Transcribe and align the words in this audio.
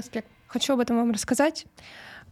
14 0.00 0.14
лет. 0.14 0.24
Хочу 0.46 0.72
об 0.72 0.80
этом 0.80 0.96
вам 0.96 1.12
рассказать. 1.12 1.66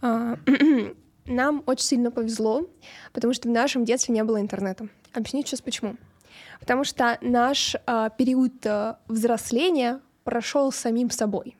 А, 0.00 0.36
нам 1.26 1.62
очень 1.66 1.84
сильно 1.84 2.10
повезло, 2.10 2.66
потому 3.12 3.32
что 3.34 3.48
в 3.48 3.52
нашем 3.52 3.84
детстве 3.84 4.14
не 4.14 4.24
было 4.24 4.40
интернета. 4.40 4.88
Объясню 5.12 5.42
сейчас 5.42 5.60
почему. 5.60 5.96
Потому 6.60 6.84
что 6.84 7.18
наш 7.20 7.76
а, 7.86 8.10
период 8.10 8.66
а, 8.66 8.98
взросления 9.08 10.00
прошел 10.24 10.72
самим 10.72 11.10
собой. 11.10 11.56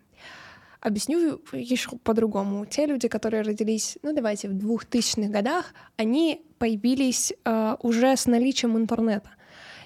Объясню 0.80 1.40
еще 1.52 1.90
по-другому. 2.04 2.64
Те 2.64 2.86
люди, 2.86 3.08
которые 3.08 3.42
родились, 3.42 3.98
ну 4.02 4.14
давайте, 4.14 4.48
в 4.48 4.52
2000-х 4.52 5.28
годах, 5.28 5.74
они 5.96 6.44
появились 6.58 7.32
э, 7.44 7.76
уже 7.82 8.16
с 8.16 8.26
наличием 8.26 8.76
интернета. 8.76 9.30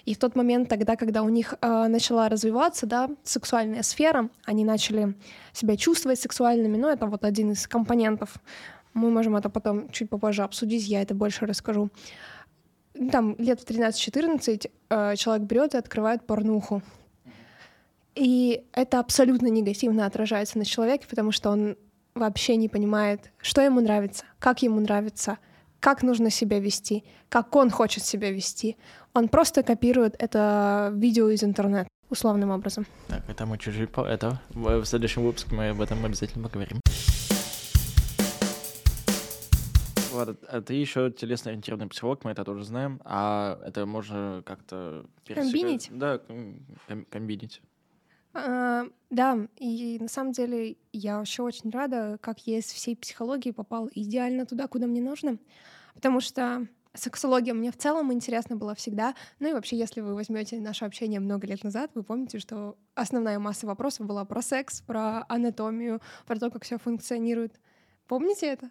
И 0.04 0.14
в 0.14 0.18
тот 0.18 0.36
момент, 0.36 0.68
тогда, 0.68 0.96
когда 0.96 1.22
у 1.22 1.28
них 1.28 1.54
э, 1.60 1.86
начала 1.88 2.28
развиваться, 2.28 2.86
да, 2.86 3.10
сексуальная 3.22 3.82
сфера, 3.82 4.28
они 4.44 4.64
начали 4.64 5.14
себя 5.52 5.76
чувствовать 5.76 6.18
сексуальными, 6.18 6.76
ну, 6.76 6.88
это 6.88 7.06
вот 7.06 7.24
один 7.24 7.52
из 7.52 7.66
компонентов. 7.68 8.34
Мы 8.94 9.10
можем 9.10 9.36
это 9.36 9.48
потом 9.48 9.88
чуть 9.90 10.10
попозже 10.10 10.42
обсудить, 10.42 10.86
я 10.88 11.02
это 11.02 11.14
больше 11.14 11.46
расскажу. 11.46 11.90
Там 13.10 13.36
лет 13.38 13.60
в 13.60 13.64
13-14 13.64 14.70
э, 14.90 15.16
человек 15.16 15.46
берет 15.46 15.74
и 15.74 15.78
открывает 15.78 16.26
порнуху. 16.26 16.82
И 18.14 18.64
это 18.72 18.98
абсолютно 18.98 19.46
негативно 19.46 20.04
отражается 20.04 20.58
на 20.58 20.64
человеке, 20.64 21.06
потому 21.08 21.32
что 21.32 21.50
он 21.50 21.76
вообще 22.14 22.56
не 22.56 22.68
понимает, 22.68 23.32
что 23.38 23.62
ему 23.62 23.80
нравится, 23.80 24.24
как 24.38 24.62
ему 24.62 24.80
нравится, 24.80 25.38
как 25.82 26.04
нужно 26.04 26.30
себя 26.30 26.60
вести, 26.60 27.04
как 27.28 27.56
он 27.56 27.68
хочет 27.68 28.04
себя 28.04 28.30
вести. 28.30 28.76
Он 29.14 29.28
просто 29.28 29.64
копирует 29.64 30.14
это 30.20 30.92
видео 30.94 31.28
из 31.28 31.42
интернета 31.42 31.88
условным 32.08 32.50
образом. 32.50 32.86
Так, 33.08 33.28
это 33.28 33.46
мы 33.46 33.58
чуть-чуть 33.58 33.90
по 33.90 34.06
это. 34.06 34.40
В 34.50 34.84
следующем 34.84 35.24
выпуске 35.24 35.52
мы 35.56 35.70
об 35.70 35.80
этом 35.80 36.04
обязательно 36.04 36.48
поговорим. 36.48 36.80
Ладно, 40.12 40.36
а 40.46 40.60
ты 40.60 40.74
еще 40.74 41.10
телесно-ориентированный 41.10 41.88
психолог, 41.88 42.22
мы 42.22 42.30
это 42.30 42.44
тоже 42.44 42.64
знаем. 42.64 43.00
А 43.04 43.58
это 43.64 43.84
можно 43.84 44.42
как-то... 44.46 45.04
Комбинить? 45.26 45.88
Да, 45.90 46.18
ком- 46.18 47.06
комбинить. 47.10 47.60
А, 48.34 48.84
да, 49.10 49.38
и 49.58 49.98
на 50.00 50.08
самом 50.08 50.32
деле 50.32 50.76
я 50.92 51.18
вообще 51.18 51.42
очень 51.42 51.70
рада, 51.70 52.18
как 52.20 52.46
я 52.46 52.58
из 52.58 52.64
всей 52.66 52.96
психологии 52.96 53.50
попала 53.50 53.90
идеально 53.94 54.46
туда, 54.46 54.68
куда 54.68 54.86
мне 54.86 55.02
нужно, 55.02 55.38
потому 55.94 56.20
что 56.20 56.66
сексология 56.94 57.52
мне 57.52 57.70
в 57.70 57.76
целом 57.76 58.12
интересна 58.12 58.56
была 58.56 58.74
всегда. 58.74 59.14
Ну 59.38 59.48
и 59.50 59.52
вообще, 59.52 59.76
если 59.76 60.00
вы 60.00 60.14
возьмете 60.14 60.60
наше 60.60 60.84
общение 60.86 61.20
много 61.20 61.46
лет 61.46 61.62
назад, 61.62 61.90
вы 61.94 62.02
помните, 62.02 62.38
что 62.38 62.78
основная 62.94 63.38
масса 63.38 63.66
вопросов 63.66 64.06
была 64.06 64.24
про 64.24 64.40
секс, 64.40 64.80
про 64.80 65.24
анатомию, 65.28 66.00
про 66.26 66.38
то, 66.38 66.50
как 66.50 66.64
все 66.64 66.78
функционирует. 66.78 67.60
Помните 68.06 68.46
это? 68.46 68.70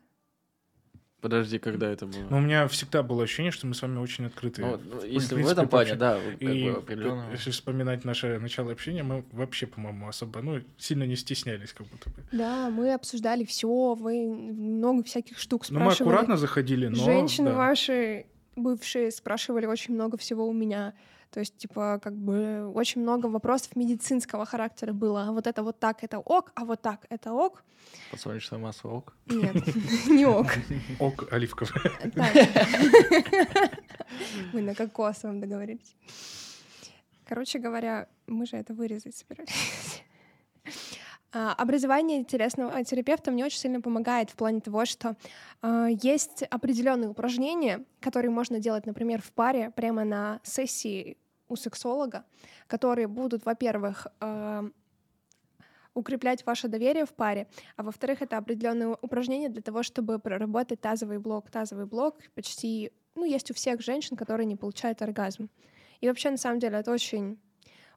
Подожди, 1.22 1.60
когда 1.60 1.88
это 1.90 2.08
было? 2.08 2.26
Ну, 2.32 2.38
у 2.38 2.40
меня 2.40 2.68
всегда 2.68 3.04
было 3.04 3.24
ощущение, 3.24 3.52
что 3.52 3.68
мы 3.68 3.76
с 3.76 3.82
вами 3.84 4.00
очень 4.00 4.26
открыты. 4.26 4.62
Ну, 4.64 5.04
если 5.06 5.36
в, 5.36 5.46
в 5.46 5.50
этом 5.50 5.68
плане, 5.68 5.94
да, 5.94 6.18
как 6.20 6.42
и 6.42 6.70
бы 6.72 6.78
определенно. 6.78 7.28
Если 7.32 7.52
вспоминать 7.52 8.04
наше 8.04 8.40
начало 8.40 8.72
общения, 8.72 9.04
мы 9.04 9.24
вообще, 9.32 9.68
по-моему, 9.68 10.08
особо, 10.08 10.42
ну, 10.42 10.62
сильно 10.78 11.04
не 11.04 11.16
стеснялись, 11.16 11.74
как 11.74 11.86
будто 11.88 12.10
бы. 12.10 12.16
Да, 12.32 12.72
мы 12.72 12.94
обсуждали 12.94 13.46
все, 13.46 13.94
вы 13.94 14.28
много 14.34 15.04
всяких 15.04 15.38
штук 15.38 15.66
спрашивали. 15.66 15.84
Ну, 15.84 15.90
мы 15.90 15.94
аккуратно 15.94 16.38
заходили, 16.38 16.88
но... 16.88 16.96
Женщины 16.96 17.52
да. 17.52 17.56
ваши 17.56 18.26
бывшие 18.56 19.12
спрашивали 19.12 19.68
очень 19.68 19.94
много 19.94 20.18
всего 20.18 20.48
у 20.48 20.54
меня. 20.54 20.94
То 21.32 21.40
есть, 21.40 21.58
типа, 21.58 22.00
как 22.04 22.14
бы 22.14 22.70
очень 22.76 23.02
много 23.02 23.28
вопросов 23.28 23.76
медицинского 23.78 24.46
характера 24.46 24.92
было. 24.92 25.28
Вот 25.32 25.48
это 25.48 25.64
вот 25.64 25.80
так, 25.80 26.04
это 26.04 26.20
ок, 26.20 26.52
а 26.56 26.66
вот 26.66 26.82
так, 26.82 27.06
это 27.10 27.32
ок. 27.32 27.64
Подсолнечное 28.12 28.60
масло 28.60 28.90
ок? 28.90 29.16
Нет, 29.28 29.56
не 30.08 30.26
ок. 30.26 30.48
Ок 31.00 31.32
оливковое. 31.32 31.72
Мы 34.54 34.62
на 34.62 34.76
кокосовом 34.76 35.40
договорились. 35.40 35.96
Короче 37.26 37.60
говоря, 37.60 38.10
мы 38.28 38.46
же 38.46 38.58
это 38.58 38.74
вырезать 38.74 39.16
собирались. 39.16 40.04
А, 41.34 41.54
образование 41.54 42.26
телесного 42.26 42.84
терапевта 42.84 43.32
мне 43.32 43.46
очень 43.46 43.60
сильно 43.60 43.80
помогает 43.80 44.30
в 44.30 44.36
плане 44.36 44.60
того, 44.60 44.84
что 44.84 45.16
э, 45.62 45.88
есть 46.02 46.44
определенные 46.44 47.10
упражнения, 47.10 47.86
которые 48.02 48.32
можно 48.32 48.60
делать, 48.60 48.86
например, 48.86 49.22
в 49.22 49.32
паре 49.32 49.72
прямо 49.72 50.04
на 50.04 50.42
сессии 50.44 51.16
у 51.52 51.56
сексолога, 51.56 52.24
которые 52.68 53.08
будут, 53.08 53.46
во-первых, 53.46 54.08
э, 54.20 54.70
укреплять 55.94 56.46
ваше 56.46 56.68
доверие 56.68 57.06
в 57.06 57.14
паре, 57.14 57.48
а 57.76 57.84
во-вторых, 57.84 58.22
это 58.22 58.38
определенные 58.38 58.98
упражнения 59.02 59.50
для 59.50 59.62
того, 59.62 59.84
чтобы 59.84 60.20
проработать 60.20 60.80
тазовый 60.80 61.20
блок. 61.20 61.50
Тазовый 61.52 61.86
блок 61.86 62.18
почти, 62.34 62.92
ну, 63.16 63.26
есть 63.26 63.52
у 63.52 63.54
всех 63.54 63.82
женщин, 63.82 64.16
которые 64.16 64.46
не 64.46 64.56
получают 64.56 65.02
оргазм. 65.02 65.50
И 66.00 66.08
вообще, 66.08 66.32
на 66.32 66.38
самом 66.38 66.60
деле, 66.60 66.78
это 66.78 66.92
очень, 66.92 67.38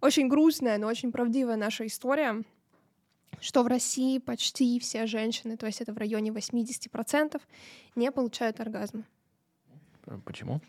очень 0.00 0.28
грустная, 0.28 0.78
но 0.78 0.88
очень 0.88 1.12
правдивая 1.12 1.56
наша 1.56 1.86
история 1.86 2.42
что 3.40 3.62
в 3.62 3.66
России 3.66 4.18
почти 4.18 4.78
все 4.78 5.06
женщины, 5.06 5.56
то 5.56 5.66
есть 5.66 5.80
это 5.80 5.92
в 5.92 5.98
районе 5.98 6.30
80%, 6.30 7.40
не 7.96 8.12
получают 8.12 8.60
оргазм. 8.60 9.04
Почему? 10.24 10.60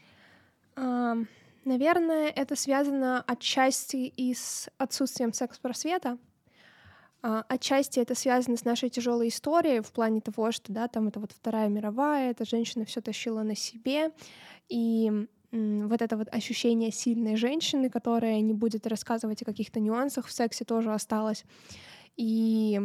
Наверное, 1.66 2.30
это 2.30 2.56
связано 2.56 3.24
отчасти 3.26 3.98
и 3.98 4.36
с 4.36 4.70
отсутствием 4.78 5.34
секс-просвета, 5.34 6.20
а, 7.24 7.44
отчасти 7.50 8.00
это 8.00 8.14
связано 8.14 8.56
с 8.56 8.66
нашей 8.66 8.92
тяжелой 8.92 9.30
историей 9.30 9.81
в 9.81 9.92
плане 9.92 10.22
того, 10.22 10.52
что 10.52 10.72
да, 10.72 10.88
там 10.88 11.08
это 11.08 11.20
вот 11.20 11.31
Вторая 11.31 11.68
мировая, 11.70 12.30
эта 12.30 12.46
женщина 12.46 12.86
все 12.86 13.02
тащила 13.02 13.42
на 13.42 13.56
себе, 13.56 14.12
и 14.70 15.12
вот 15.52 16.03
это 16.03 16.18
вот 16.18 16.28
ощущение 16.31 16.92
сильной 16.92 17.36
женщины, 17.36 17.90
которая 17.90 18.42
не 18.42 18.53
будет 18.53 18.86
рассказывать 18.86 19.42
о 19.42 19.46
каких-то 19.46 19.80
нюансах 19.80 20.28
в 20.28 20.32
сексе, 20.32 20.66
тоже 20.66 20.94
осталось. 20.94 21.46
И 22.16 22.80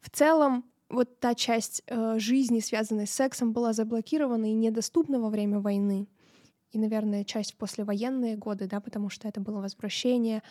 в 0.00 0.10
целом 0.10 0.64
вот 0.88 1.18
та 1.18 1.34
часть 1.34 1.82
э, 1.86 2.18
жизни, 2.20 2.60
связанной 2.60 3.08
с 3.08 3.10
сексом, 3.10 3.52
была 3.52 3.72
заблокирована 3.72 4.50
и 4.50 4.54
недоступна 4.54 5.18
во 5.18 5.30
время 5.30 5.58
войны. 5.58 6.06
И, 6.72 6.78
наверное, 6.78 7.24
часть 7.24 7.56
послевоенные 7.56 8.36
годы, 8.36 8.66
да, 8.66 8.80
потому 8.80 9.08
что 9.08 9.26
это 9.28 9.40
было 9.40 9.60
возвращение 9.60 10.42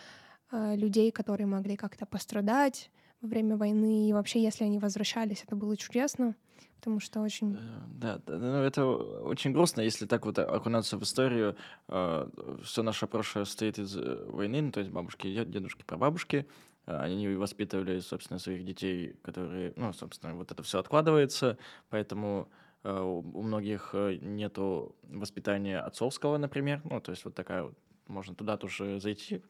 э, 0.51 0.75
людей, 0.75 1.11
которые 1.11 1.47
могли 1.47 1.75
как-то 1.75 2.05
пострадать 2.05 2.89
во 3.21 3.27
время 3.27 3.57
войны. 3.57 4.09
И 4.09 4.13
вообще, 4.13 4.41
если 4.41 4.63
они 4.63 4.79
возвращались, 4.79 5.43
это 5.43 5.55
было 5.55 5.77
чудесно, 5.77 6.35
потому 6.77 6.99
что 6.99 7.21
очень... 7.21 7.55
Э, 7.55 7.57
да, 7.93 8.19
да 8.25 8.37
ну, 8.37 8.61
это 8.63 8.85
очень 8.85 9.51
грустно, 9.51 9.81
если 9.81 10.05
так 10.05 10.25
вот 10.25 10.39
окунаться 10.39 10.97
в 10.97 11.03
историю. 11.03 11.55
Э, 11.87 12.27
все 12.63 12.81
наше 12.81 13.07
прошлое 13.07 13.45
состоит 13.45 13.77
из 13.77 13.95
э, 13.95 14.25
войны, 14.29 14.61
ну, 14.61 14.71
то 14.71 14.79
есть 14.79 14.91
бабушки, 14.91 15.27
дедушки, 15.45 15.83
прабабушки. 15.83 16.47
А, 16.87 17.03
они 17.03 17.27
воспитывали, 17.35 17.99
собственно, 17.99 18.39
своих 18.39 18.65
детей, 18.65 19.15
которые, 19.21 19.73
ну, 19.75 19.93
собственно, 19.93 20.35
вот 20.35 20.51
это 20.51 20.63
все 20.63 20.79
откладывается, 20.79 21.57
поэтому 21.89 22.49
у 22.83 23.41
многих 23.41 23.89
э, 23.93 24.17
нету 24.21 24.95
воспитания 25.03 25.79
отцовского, 25.79 26.37
например, 26.37 26.81
ну, 26.83 27.01
то 27.01 27.11
есть 27.11 27.25
вот 27.25 27.35
такая 27.35 27.63
вот, 27.63 27.73
можно 28.07 28.35
туда 28.35 28.57
тоже 28.57 28.99
зайти, 28.99 29.41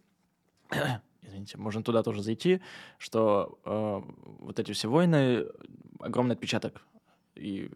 извините, 1.21 1.57
можно 1.57 1.83
туда 1.83 2.03
тоже 2.03 2.21
зайти, 2.21 2.61
что 2.97 3.59
э, 3.65 4.01
вот 4.39 4.59
эти 4.59 4.71
все 4.71 4.87
войны, 4.87 5.45
огромный 5.99 6.35
отпечаток, 6.35 6.81
и 7.35 7.69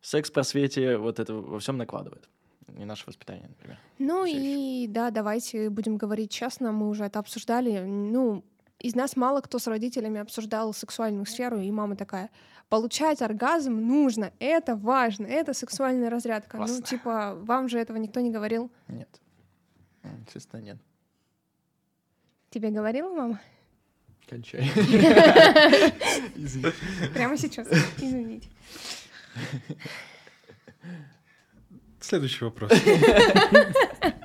секс-просвете 0.00 0.96
вот 0.96 1.20
это 1.20 1.34
во 1.34 1.58
всем 1.58 1.76
накладывает. 1.76 2.28
Не 2.68 2.84
наше 2.84 3.06
воспитание, 3.06 3.48
например. 3.48 3.78
Ну 3.98 4.24
и 4.24 4.86
да, 4.88 5.10
давайте 5.10 5.68
будем 5.68 5.96
говорить 5.96 6.30
честно, 6.30 6.72
мы 6.72 6.88
уже 6.88 7.04
это 7.04 7.18
обсуждали. 7.18 7.80
Ну, 7.80 8.44
из 8.82 8.94
нас 8.94 9.16
мало 9.16 9.40
кто 9.40 9.58
с 9.58 9.66
родителями 9.66 10.20
обсуждал 10.20 10.74
сексуальную 10.74 11.26
сферу, 11.26 11.60
и 11.60 11.70
мама 11.70 11.96
такая, 11.96 12.30
получать 12.68 13.22
оргазм 13.22 13.74
нужно, 13.74 14.32
это 14.38 14.74
важно, 14.74 15.26
это 15.26 15.54
сексуальная 15.54 16.10
разрядка. 16.10 16.56
Ну, 16.56 16.64
Классно. 16.64 16.76
Ну, 16.78 16.82
типа, 16.82 17.34
вам 17.42 17.68
же 17.68 17.78
этого 17.78 17.96
никто 17.96 18.20
не 18.20 18.30
говорил? 18.30 18.70
Нет. 18.88 19.08
Честно, 20.32 20.58
нет. 20.58 20.78
Тебе 22.50 22.70
говорила 22.70 23.12
мама? 23.14 23.40
Кончай. 24.28 24.62
Извините. 26.34 26.74
Прямо 27.14 27.36
сейчас. 27.36 27.68
Извините. 27.98 28.48
Следующий 32.00 32.44
вопрос. 32.44 32.72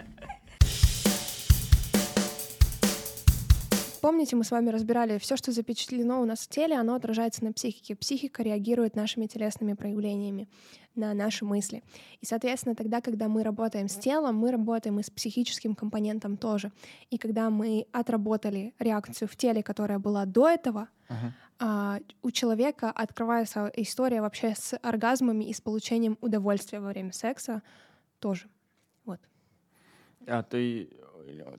Помните, 4.01 4.35
мы 4.35 4.43
с 4.43 4.51
вами 4.51 4.69
разбирали, 4.69 5.17
все, 5.17 5.35
что 5.35 5.51
запечатлено 5.51 6.21
у 6.21 6.25
нас 6.25 6.39
в 6.39 6.49
теле, 6.49 6.75
оно 6.75 6.95
отражается 6.95 7.43
на 7.43 7.53
психике. 7.53 7.95
Психика 7.95 8.43
реагирует 8.43 8.95
нашими 8.95 9.27
телесными 9.27 9.73
проявлениями 9.73 10.47
на 10.95 11.13
наши 11.13 11.45
мысли. 11.45 11.83
И, 12.21 12.25
соответственно, 12.25 12.75
тогда, 12.75 13.01
когда 13.01 13.27
мы 13.27 13.43
работаем 13.43 13.87
с 13.87 13.95
телом, 13.95 14.35
мы 14.35 14.51
работаем 14.51 14.99
и 14.99 15.03
с 15.03 15.09
психическим 15.09 15.75
компонентом 15.75 16.37
тоже. 16.37 16.71
И 17.09 17.17
когда 17.17 17.49
мы 17.49 17.87
отработали 17.91 18.73
реакцию 18.79 19.27
в 19.27 19.35
теле, 19.35 19.63
которая 19.63 19.99
была 19.99 20.25
до 20.25 20.49
этого, 20.49 20.89
uh-huh. 21.07 21.31
а, 21.59 21.99
у 22.23 22.31
человека 22.31 22.91
открывается 22.91 23.71
история 23.75 24.21
вообще 24.21 24.55
с 24.55 24.77
оргазмами 24.81 25.45
и 25.45 25.53
с 25.53 25.61
получением 25.61 26.17
удовольствия 26.21 26.79
во 26.79 26.89
время 26.89 27.13
секса 27.13 27.61
тоже. 28.19 28.47
Вот. 29.05 29.19
А 30.25 30.43
ты 30.43 30.89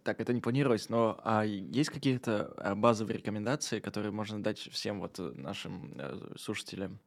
так 0.02 0.20
это 0.20 0.32
не 0.32 0.40
планировалось, 0.40 0.88
но 0.88 1.20
а 1.24 1.44
есть 1.44 1.90
какие-то 1.90 2.52
а, 2.56 2.74
базовые 2.74 3.18
рекомендации, 3.18 3.80
которые 3.80 4.12
можно 4.12 4.42
дать 4.42 4.58
всем 4.58 5.00
вот 5.00 5.18
э, 5.18 5.32
нашим 5.34 5.94
э, 5.98 6.34
слушателям, 6.38 6.98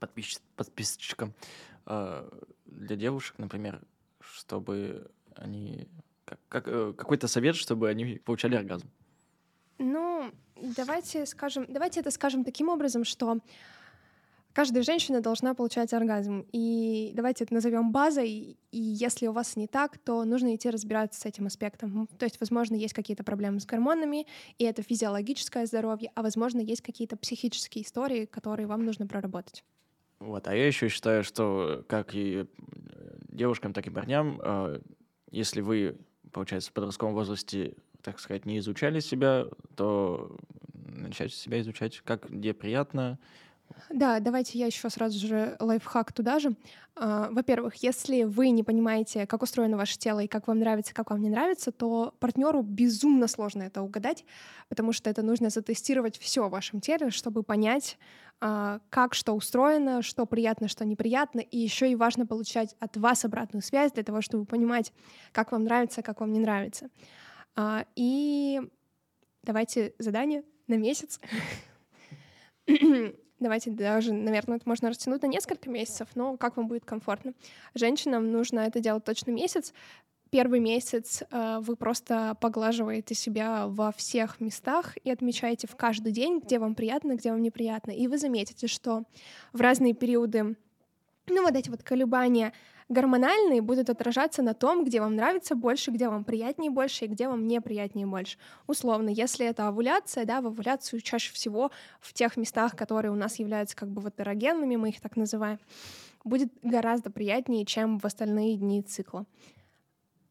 подписч- 0.00 0.40
подписчикам 0.56 1.34
э, 1.86 2.30
для 2.66 2.96
девушек, 2.96 3.38
например, 3.38 3.80
чтобы 4.20 5.10
они 5.34 5.88
как, 6.24 6.40
как, 6.48 6.64
какой-то 6.96 7.28
совет, 7.28 7.56
чтобы 7.56 7.88
они 7.88 8.18
получали 8.18 8.56
оргазм? 8.56 8.88
Ну, 9.78 10.32
давайте 10.56 11.24
скажем, 11.26 11.66
давайте 11.68 12.00
это 12.00 12.10
скажем 12.10 12.44
таким 12.44 12.68
образом, 12.68 13.04
что 13.04 13.38
каждая 14.58 14.82
женщина 14.82 15.20
должна 15.20 15.54
получать 15.54 15.92
оргазм. 15.92 16.44
И 16.50 17.12
давайте 17.14 17.44
это 17.44 17.54
назовем 17.54 17.92
базой. 17.92 18.56
И 18.72 18.76
если 18.76 19.28
у 19.28 19.32
вас 19.32 19.54
не 19.54 19.68
так, 19.68 19.98
то 19.98 20.24
нужно 20.24 20.56
идти 20.56 20.68
разбираться 20.68 21.20
с 21.20 21.24
этим 21.24 21.46
аспектом. 21.46 22.08
То 22.18 22.24
есть, 22.24 22.40
возможно, 22.40 22.74
есть 22.74 22.92
какие-то 22.92 23.22
проблемы 23.22 23.60
с 23.60 23.66
гормонами, 23.66 24.26
и 24.58 24.64
это 24.64 24.82
физиологическое 24.82 25.64
здоровье, 25.64 26.10
а 26.16 26.22
возможно, 26.22 26.58
есть 26.58 26.82
какие-то 26.82 27.16
психические 27.16 27.84
истории, 27.84 28.24
которые 28.24 28.66
вам 28.66 28.84
нужно 28.84 29.06
проработать. 29.06 29.62
Вот, 30.18 30.48
а 30.48 30.56
я 30.56 30.66
еще 30.66 30.88
считаю, 30.88 31.22
что 31.22 31.84
как 31.86 32.16
и 32.16 32.46
девушкам, 33.28 33.72
так 33.72 33.86
и 33.86 33.90
парням, 33.90 34.40
э, 34.42 34.80
если 35.30 35.60
вы, 35.60 35.98
получается, 36.32 36.70
в 36.70 36.72
подростковом 36.72 37.14
возрасте, 37.14 37.76
так 38.02 38.18
сказать, 38.18 38.44
не 38.44 38.58
изучали 38.58 38.98
себя, 38.98 39.44
то 39.76 40.36
начать 40.74 41.32
себя 41.32 41.60
изучать, 41.60 42.00
как 42.00 42.28
где 42.28 42.52
приятно, 42.52 43.20
да, 43.90 44.20
давайте 44.20 44.58
я 44.58 44.66
еще 44.66 44.90
сразу 44.90 45.18
же 45.18 45.56
лайфхак 45.60 46.12
туда 46.12 46.38
же. 46.38 46.54
А, 46.94 47.28
во-первых, 47.30 47.76
если 47.76 48.24
вы 48.24 48.50
не 48.50 48.62
понимаете, 48.62 49.26
как 49.26 49.42
устроено 49.42 49.76
ваше 49.76 49.98
тело 49.98 50.20
и 50.20 50.26
как 50.26 50.48
вам 50.48 50.58
нравится, 50.58 50.94
как 50.94 51.10
вам 51.10 51.22
не 51.22 51.30
нравится, 51.30 51.72
то 51.72 52.14
партнеру 52.18 52.62
безумно 52.62 53.28
сложно 53.28 53.62
это 53.62 53.82
угадать, 53.82 54.24
потому 54.68 54.92
что 54.92 55.08
это 55.08 55.22
нужно 55.22 55.50
затестировать 55.50 56.18
все 56.18 56.48
в 56.48 56.50
вашем 56.50 56.80
теле, 56.80 57.10
чтобы 57.10 57.42
понять, 57.42 57.98
а, 58.40 58.80
как 58.90 59.14
что 59.14 59.32
устроено, 59.34 60.02
что 60.02 60.26
приятно, 60.26 60.68
что 60.68 60.84
неприятно, 60.84 61.40
и 61.40 61.58
еще 61.58 61.90
и 61.90 61.96
важно 61.96 62.26
получать 62.26 62.74
от 62.80 62.96
вас 62.96 63.24
обратную 63.24 63.62
связь 63.62 63.92
для 63.92 64.02
того, 64.02 64.20
чтобы 64.20 64.44
понимать, 64.44 64.92
как 65.32 65.52
вам 65.52 65.64
нравится, 65.64 66.02
как 66.02 66.20
вам 66.20 66.32
не 66.32 66.40
нравится. 66.40 66.90
А, 67.56 67.86
и 67.96 68.60
давайте 69.42 69.94
задание 69.98 70.44
на 70.66 70.74
месяц. 70.74 71.20
Давайте 73.40 73.70
даже, 73.70 74.12
наверное, 74.12 74.56
это 74.56 74.68
можно 74.68 74.88
растянуть 74.88 75.22
на 75.22 75.26
несколько 75.26 75.70
месяцев, 75.70 76.08
но 76.14 76.36
как 76.36 76.56
вам 76.56 76.66
будет 76.66 76.84
комфортно. 76.84 77.34
Женщинам 77.74 78.32
нужно 78.32 78.60
это 78.60 78.80
делать 78.80 79.04
точно 79.04 79.30
месяц. 79.30 79.72
Первый 80.30 80.60
месяц 80.60 81.22
э, 81.30 81.58
вы 81.60 81.76
просто 81.76 82.36
поглаживаете 82.40 83.14
себя 83.14 83.66
во 83.66 83.92
всех 83.92 84.40
местах 84.40 84.96
и 85.04 85.10
отмечаете 85.10 85.66
в 85.66 85.76
каждый 85.76 86.12
день, 86.12 86.40
где 86.40 86.58
вам 86.58 86.74
приятно, 86.74 87.14
где 87.14 87.30
вам 87.30 87.40
неприятно. 87.40 87.92
И 87.92 88.08
вы 88.08 88.18
заметите, 88.18 88.66
что 88.66 89.04
в 89.52 89.60
разные 89.60 89.94
периоды, 89.94 90.56
ну 91.28 91.42
вот 91.42 91.54
эти 91.54 91.70
вот 91.70 91.82
колебания 91.82 92.52
гормональные 92.88 93.60
будут 93.60 93.90
отражаться 93.90 94.42
на 94.42 94.54
том, 94.54 94.84
где 94.84 95.00
вам 95.00 95.14
нравится 95.14 95.54
больше, 95.54 95.90
где 95.90 96.08
вам 96.08 96.24
приятнее 96.24 96.70
больше 96.70 97.04
и 97.04 97.08
где 97.08 97.28
вам 97.28 97.46
неприятнее 97.46 98.06
больше. 98.06 98.38
Условно, 98.66 99.10
если 99.10 99.46
это 99.46 99.68
овуляция, 99.68 100.24
да, 100.24 100.40
в 100.40 100.46
овуляцию 100.46 101.00
чаще 101.00 101.32
всего 101.32 101.70
в 102.00 102.12
тех 102.12 102.36
местах, 102.36 102.76
которые 102.76 103.12
у 103.12 103.16
нас 103.16 103.38
являются 103.38 103.76
как 103.76 103.90
бы 103.90 104.00
вот 104.00 104.18
эрогенными, 104.18 104.76
мы 104.76 104.88
их 104.90 105.00
так 105.00 105.16
называем, 105.16 105.58
будет 106.24 106.52
гораздо 106.62 107.10
приятнее, 107.10 107.64
чем 107.64 107.98
в 107.98 108.04
остальные 108.04 108.56
дни 108.56 108.82
цикла. 108.82 109.26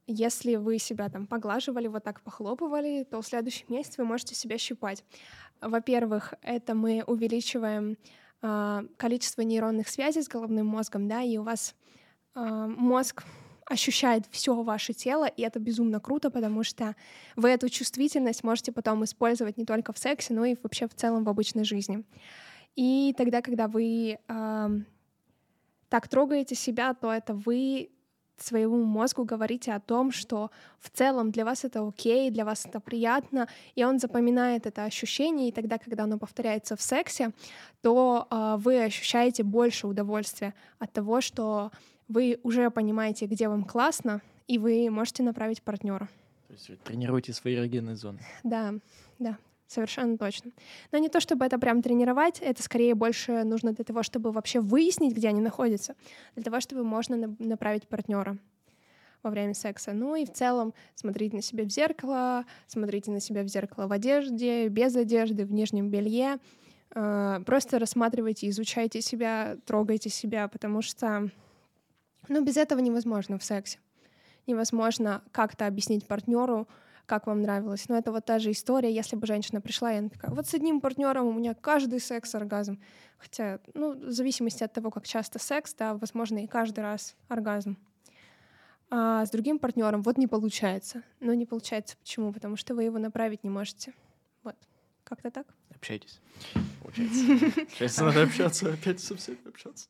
Если 0.08 0.56
вы 0.56 0.80
себя 0.80 1.10
там 1.10 1.28
поглаживали, 1.28 1.88
вот 1.88 2.04
так 2.04 2.22
похлопывали, 2.22 3.04
то 3.04 3.22
в 3.22 3.28
следующий 3.28 3.66
месяц 3.68 3.98
вы 3.98 4.06
можете 4.06 4.36
себя 4.36 4.58
щипать. 4.58 5.04
Во-первых, 5.60 6.34
это 6.42 6.76
мы 6.76 7.04
увеличиваем 7.06 7.98
э, 8.42 8.88
количество 8.96 9.42
нейронных 9.42 9.90
связей 9.90 10.22
с 10.22 10.30
головным 10.30 10.68
мозгом, 10.68 11.10
да, 11.10 11.24
и 11.24 11.38
у 11.38 11.44
вас 11.44 11.76
а, 11.76 11.87
мозг 12.38 13.24
ощущает 13.66 14.26
все 14.32 14.62
ваше 14.64 14.94
тело, 14.94 15.26
и 15.26 15.42
это 15.42 15.60
безумно 15.60 16.00
круто, 16.00 16.30
потому 16.30 16.64
что 16.64 16.96
вы 17.36 17.50
эту 17.50 17.70
чувствительность 17.70 18.44
можете 18.44 18.72
потом 18.72 19.04
использовать 19.04 19.58
не 19.58 19.66
только 19.66 19.92
в 19.92 19.98
сексе, 19.98 20.34
но 20.34 20.46
и 20.46 20.56
вообще 20.64 20.88
в 20.88 20.96
целом 20.96 21.24
в 21.24 21.30
обычной 21.30 21.66
жизни. 21.66 22.04
И 22.76 23.14
тогда, 23.18 23.42
когда 23.42 23.68
вы 23.68 24.20
э, 24.26 24.70
так 25.90 26.08
трогаете 26.08 26.56
себя, 26.56 26.94
то 26.94 27.12
это 27.12 27.34
вы 27.34 27.90
своему 28.38 28.84
мозгу 28.84 29.26
говорите 29.26 29.74
о 29.74 29.80
том, 29.80 30.12
что 30.12 30.52
в 30.80 30.90
целом 30.92 31.32
для 31.32 31.44
вас 31.44 31.64
это 31.64 31.86
окей, 31.86 32.30
для 32.30 32.46
вас 32.46 32.66
это 32.66 32.80
приятно, 32.80 33.48
и 33.76 33.84
он 33.84 34.00
запоминает 34.00 34.68
это 34.68 34.84
ощущение, 34.84 35.50
и 35.50 35.52
тогда, 35.52 35.78
когда 35.78 36.04
оно 36.04 36.20
повторяется 36.20 36.76
в 36.76 36.82
сексе, 36.82 37.32
то 37.82 38.28
э, 38.30 38.56
вы 38.60 38.84
ощущаете 38.84 39.44
больше 39.44 39.88
удовольствия 39.88 40.54
от 40.80 40.94
того, 40.94 41.20
что 41.20 41.72
вы 42.08 42.40
уже 42.44 42.70
понимаете, 42.72 43.26
где 43.26 43.48
вам 43.48 43.64
классно, 43.64 44.22
и 44.48 44.58
вы 44.58 44.90
можете 44.90 45.24
направить 45.24 45.62
партнера. 45.62 46.08
То 46.48 46.54
есть 46.54 46.70
вы 46.70 46.78
тренируете 46.78 47.34
свои 47.34 47.56
эрогенные 47.56 47.96
зоны. 47.96 48.20
Да, 48.44 48.76
да, 49.20 49.38
совершенно 49.68 50.18
точно. 50.18 50.52
Но 50.92 50.98
не 50.98 51.10
то, 51.10 51.20
чтобы 51.20 51.46
это 51.46 51.60
прям 51.60 51.82
тренировать, 51.82 52.40
это 52.40 52.64
скорее 52.64 52.96
больше 52.96 53.44
нужно 53.44 53.74
для 53.74 53.84
того, 53.84 54.04
чтобы 54.04 54.32
вообще 54.32 54.62
выяснить, 54.62 55.14
где 55.14 55.28
они 55.28 55.42
находятся, 55.42 55.96
для 56.36 56.44
того, 56.44 56.60
чтобы 56.62 56.84
можно 56.84 57.36
направить 57.40 57.88
партнера 57.88 58.38
во 59.24 59.30
время 59.30 59.54
секса. 59.54 59.92
Ну 59.94 60.16
и 60.16 60.26
в 60.26 60.32
целом 60.32 60.74
смотрите 60.96 61.36
на 61.36 61.42
себя 61.42 61.66
в 61.66 61.70
зеркало, 61.70 62.46
смотрите 62.68 63.12
на 63.12 63.20
себя 63.20 63.44
в 63.44 63.48
зеркало 63.48 63.88
в 63.88 63.92
одежде, 63.92 64.70
без 64.70 64.96
одежды, 64.96 65.46
в 65.46 65.52
нижнем 65.52 65.90
белье. 65.90 66.38
Э, 66.96 67.42
просто 67.46 67.80
рассматривайте, 67.80 68.48
изучайте 68.48 69.02
себя, 69.02 69.58
трогайте 69.66 70.10
себя, 70.10 70.48
потому 70.48 70.82
что 70.82 71.30
но 72.30 72.42
без 72.42 72.58
этого 72.58 72.80
невозможно 72.80 73.38
в 73.38 73.44
сексе. 73.44 73.80
Невозможно 74.46 75.24
как-то 75.32 75.68
объяснить 75.68 76.08
партнеру, 76.08 76.68
как 77.06 77.26
вам 77.28 77.42
нравилось. 77.42 77.90
Но 77.90 77.98
это 77.98 78.12
вот 78.12 78.26
та 78.26 78.38
же 78.40 78.52
история, 78.52 78.94
если 78.94 79.16
бы 79.16 79.26
женщина 79.26 79.62
пришла, 79.62 79.94
и 79.94 79.98
она 79.98 80.10
такая, 80.10 80.32
вот 80.32 80.48
с 80.48 80.54
одним 80.54 80.82
партнером 80.82 81.28
у 81.28 81.34
меня 81.34 81.54
каждый 81.54 82.00
секс 82.00 82.36
оргазм. 82.36 82.80
Хотя, 83.18 83.60
ну, 83.74 83.94
в 83.94 84.12
зависимости 84.12 84.64
от 84.64 84.74
того, 84.74 84.92
как 84.92 85.08
часто 85.08 85.40
секс, 85.40 85.74
да, 85.74 85.96
возможно, 85.96 86.44
и 86.44 86.48
каждый 86.48 86.82
раз 86.82 87.16
оргазм. 87.30 87.78
А 88.90 89.26
с 89.26 89.32
другим 89.32 89.60
партнером 89.60 90.02
вот 90.02 90.18
не 90.18 90.28
получается. 90.28 91.04
Но 91.20 91.34
не 91.34 91.46
получается 91.46 91.98
почему? 91.98 92.32
Потому 92.32 92.56
что 92.56 92.76
вы 92.76 92.84
его 92.84 93.00
направить 93.00 93.44
не 93.44 93.50
можете. 93.50 93.94
Вот. 94.44 94.56
Как-то 95.04 95.32
так. 95.32 95.48
Общайтесь. 95.76 96.22
Получается. 96.82 97.20
Сейчас 97.70 98.00
надо 98.00 98.24
общаться, 98.24 98.72
опять 98.72 99.00
со 99.00 99.16
всеми 99.16 99.40
общаться. 99.48 99.88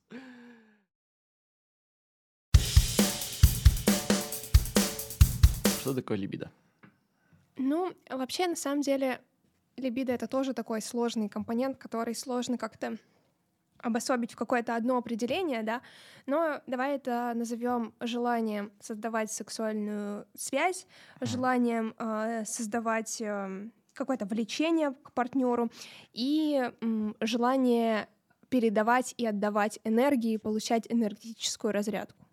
Что 5.88 5.96
такое 5.96 6.18
либидо? 6.18 6.52
Ну, 7.56 7.94
вообще, 8.10 8.48
на 8.48 8.58
самом 8.58 8.82
деле, 8.82 9.22
либидо— 9.78 10.12
это 10.14 10.28
тоже 10.28 10.54
такой 10.54 10.82
сложный 10.82 11.30
компонент, 11.30 11.78
который 11.78 12.14
сложно 12.14 12.58
как-то 12.58 12.98
обособить 13.78 14.34
в 14.34 14.36
какое-то 14.36 14.76
одно 14.76 14.98
определение, 14.98 15.64
да, 15.64 15.82
но 16.26 16.62
давай 16.68 16.96
это 16.96 17.32
назовем 17.36 17.94
желанием 18.02 18.74
создавать 18.82 19.32
сексуальную 19.32 20.26
связь, 20.36 20.88
желанием 21.22 21.96
э, 21.98 22.44
создавать 22.44 23.22
э, 23.22 23.70
какое-то 23.94 24.26
влечение 24.26 24.92
к 24.92 25.14
партнеру 25.14 25.70
и 26.12 26.70
э, 26.70 27.14
желание 27.22 28.10
передавать 28.50 29.14
и 29.16 29.26
отдавать 29.26 29.80
энергии, 29.86 30.36
получать 30.36 30.86
энергетическую 30.90 31.72
разрядку 31.72 32.27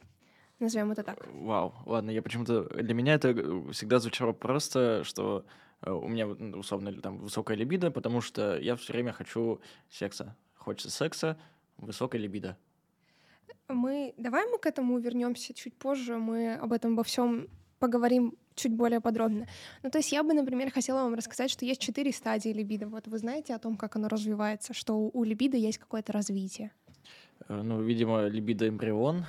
назовем 0.59 0.93
это 0.93 1.03
так. 1.03 1.27
Вау, 1.33 1.75
ладно, 1.87 2.11
я 2.11 2.23
почему-то... 2.23 2.65
Для 2.65 2.95
меня 2.95 3.15
это 3.15 3.29
э, 3.29 3.73
всегда 3.73 3.99
звучало 3.99 4.33
просто, 4.33 5.03
что 5.05 5.45
э, 5.83 5.91
у 5.91 6.09
меня, 6.09 6.27
условно, 6.27 6.93
там 7.01 7.19
высокая 7.19 7.57
либидо, 7.57 7.91
потому 7.91 8.21
что 8.21 8.59
я 8.59 8.77
все 8.77 8.93
время 8.93 9.13
хочу 9.13 9.61
секса. 9.91 10.37
Хочется 10.55 10.91
секса, 10.91 11.39
высокая 11.77 12.21
либидо. 12.21 12.57
Мы... 13.69 14.15
Давай 14.17 14.47
мы 14.51 14.59
к 14.59 14.67
этому 14.67 14.99
вернемся 14.99 15.55
чуть 15.55 15.75
позже, 15.75 16.19
мы 16.19 16.55
об 16.55 16.73
этом 16.73 16.93
обо 16.95 17.03
всем 17.03 17.49
поговорим 17.79 18.35
чуть 18.55 18.73
более 18.73 19.01
подробно. 19.01 19.47
Ну, 19.83 19.91
то 19.91 19.99
есть 19.99 20.13
я 20.13 20.23
бы, 20.23 20.33
например, 20.33 20.71
хотела 20.71 21.03
вам 21.03 21.15
рассказать, 21.15 21.51
что 21.51 21.65
есть 21.65 21.81
четыре 21.81 22.13
стадии 22.13 22.51
либидо. 22.51 22.87
Вот 22.87 23.09
вы 23.09 23.19
знаете 23.19 23.55
о 23.55 23.59
том, 23.59 23.77
как 23.77 23.97
оно 23.97 24.09
развивается, 24.09 24.73
что 24.73 25.11
у 25.13 25.25
либидо 25.25 25.57
есть 25.57 25.79
какое-то 25.79 26.13
развитие. 26.13 26.71
Э, 27.49 27.63
ну, 27.63 27.83
видимо, 27.83 28.27
либидо 28.27 28.69
эмбрион. 28.69 29.25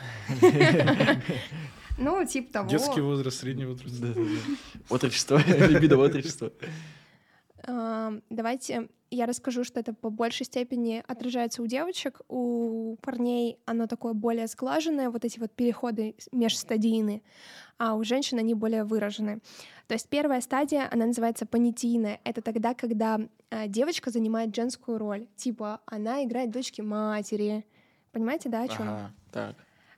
Ну, 1.98 2.26
типа 2.26 2.52
того. 2.52 2.70
Детский 2.70 3.00
возраст, 3.00 3.40
средний 3.40 3.66
возраст. 3.66 4.04
Отрочество, 4.90 5.38
либидо 5.48 5.98
отрочество. 5.98 6.52
э, 7.68 8.20
давайте 8.30 8.90
я 9.12 9.26
расскажу, 9.26 9.64
что 9.64 9.80
это 9.80 9.94
по 9.94 10.10
большей 10.10 10.46
степени 10.46 11.04
отражается 11.08 11.62
у 11.62 11.68
девочек, 11.68 12.22
у 12.28 12.98
парней 13.02 13.60
оно 13.66 13.88
такое 13.88 14.14
более 14.14 14.48
сглаженное, 14.48 15.10
вот 15.10 15.26
эти 15.26 15.40
вот 15.40 15.52
переходы 15.52 16.16
межстадийные, 16.32 17.22
а 17.78 17.96
у 17.96 18.04
женщин 18.04 18.40
они 18.40 18.54
более 18.54 18.84
выражены. 18.84 19.40
То 19.88 19.94
есть 19.94 20.10
первая 20.10 20.42
стадия, 20.42 20.90
она 20.92 21.06
называется 21.06 21.46
понятийная. 21.46 22.20
Это 22.24 22.42
тогда, 22.42 22.74
когда 22.74 23.22
э, 23.52 23.68
девочка 23.68 24.12
занимает 24.12 24.56
женскую 24.56 24.98
роль, 24.98 25.28
типа 25.36 25.82
она 25.86 26.24
играет 26.24 26.52
дочки 26.52 26.82
матери. 26.82 27.66
Понимаете, 28.15 28.48
да, 28.48 28.62
о 28.62 28.67
чем? 28.69 28.88
Ага, 28.88 29.12
так, 29.29 29.55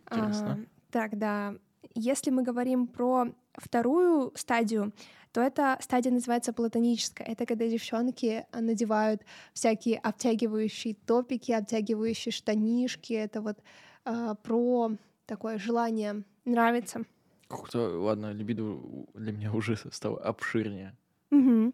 интересно. 0.10 0.58
А, 0.60 0.92
так, 0.92 1.20
да. 1.20 1.54
Если 1.94 2.32
мы 2.32 2.42
говорим 2.42 2.88
про 2.88 3.28
вторую 3.54 4.32
стадию, 4.34 4.92
то 5.32 5.40
эта 5.40 5.78
стадия 5.82 6.12
называется 6.12 6.52
платоническая. 6.52 7.28
Это 7.28 7.46
когда 7.46 7.68
девчонки 7.68 8.48
надевают 8.52 9.22
всякие 9.54 10.00
обтягивающие 10.00 10.96
топики, 10.96 11.52
обтягивающие 11.52 12.32
штанишки. 12.32 13.14
Это 13.14 13.40
вот 13.42 13.60
э, 14.06 14.34
про 14.42 14.94
такое 15.28 15.60
желание 15.60 16.24
нравится. 16.44 17.04
Как-то, 17.48 18.02
ладно, 18.02 18.32
либидо 18.32 18.80
для 19.14 19.32
меня 19.32 19.54
уже 19.54 19.78
стало 19.92 20.20
обширнее. 20.22 20.96
Угу. 21.30 21.72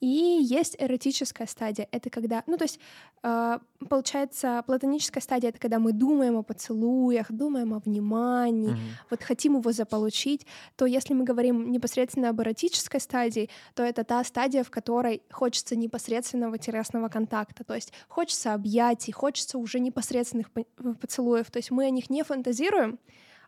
И 0.00 0.06
есть 0.42 0.76
эротическая 0.78 1.46
стадия. 1.48 1.88
Это 1.90 2.08
когда, 2.08 2.44
ну 2.46 2.56
то 2.56 2.64
есть 2.64 2.78
э, 3.24 3.58
получается 3.88 4.62
платоническая 4.66 5.20
стадия 5.20 5.48
это 5.50 5.58
когда 5.58 5.78
мы 5.80 5.92
думаем 5.92 6.36
о 6.36 6.42
поцелуях, 6.42 7.32
думаем 7.32 7.74
о 7.74 7.80
внимании, 7.80 8.70
Мгм. 8.70 8.78
вот 9.10 9.22
хотим 9.24 9.56
его 9.56 9.72
заполучить. 9.72 10.46
То 10.76 10.86
если 10.86 11.14
мы 11.14 11.24
говорим 11.24 11.72
непосредственно 11.72 12.28
об 12.30 12.40
эротической 12.40 13.00
стадии, 13.00 13.50
то 13.74 13.82
это 13.82 14.04
та 14.04 14.22
стадия, 14.22 14.62
в 14.62 14.70
которой 14.70 15.22
хочется 15.32 15.74
непосредственного 15.74 16.58
телесного 16.58 17.08
контакта. 17.08 17.64
То 17.64 17.74
есть 17.74 17.92
хочется 18.08 18.54
объятий, 18.54 19.10
хочется 19.12 19.58
уже 19.58 19.80
непосредственных 19.80 20.50
по- 20.52 20.60
э, 20.60 20.94
поцелуев. 21.00 21.50
То 21.50 21.58
есть 21.58 21.70
мы 21.72 21.86
о 21.86 21.90
них 21.90 22.08
не 22.08 22.22
фантазируем, 22.22 22.98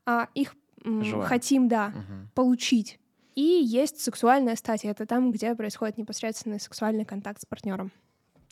а 0.04 0.28
их 0.34 0.56
м, 0.84 1.22
хотим, 1.22 1.68
да, 1.68 1.88
Мгм. 1.90 2.30
получить. 2.34 2.98
И 3.34 3.40
есть 3.42 4.00
сексуальная 4.00 4.56
стадия, 4.56 4.90
это 4.90 5.06
там, 5.06 5.30
где 5.32 5.54
происходит 5.54 5.98
непосредственный 5.98 6.60
сексуальный 6.60 7.04
контакт 7.04 7.40
с 7.40 7.46
партнером. 7.46 7.90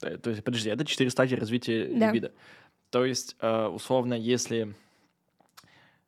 Э, 0.03 0.17
То 0.17 0.31
есть, 0.31 0.45
подожди, 0.45 0.71
это 0.71 0.85
четыре 0.85 1.11
стадии 1.11 1.35
развития 1.37 1.87
Да. 1.95 2.09
либидо. 2.09 2.33
То 2.91 3.05
есть, 3.05 3.37
э, 3.41 3.67
условно, 3.67 4.15
если... 4.15 4.75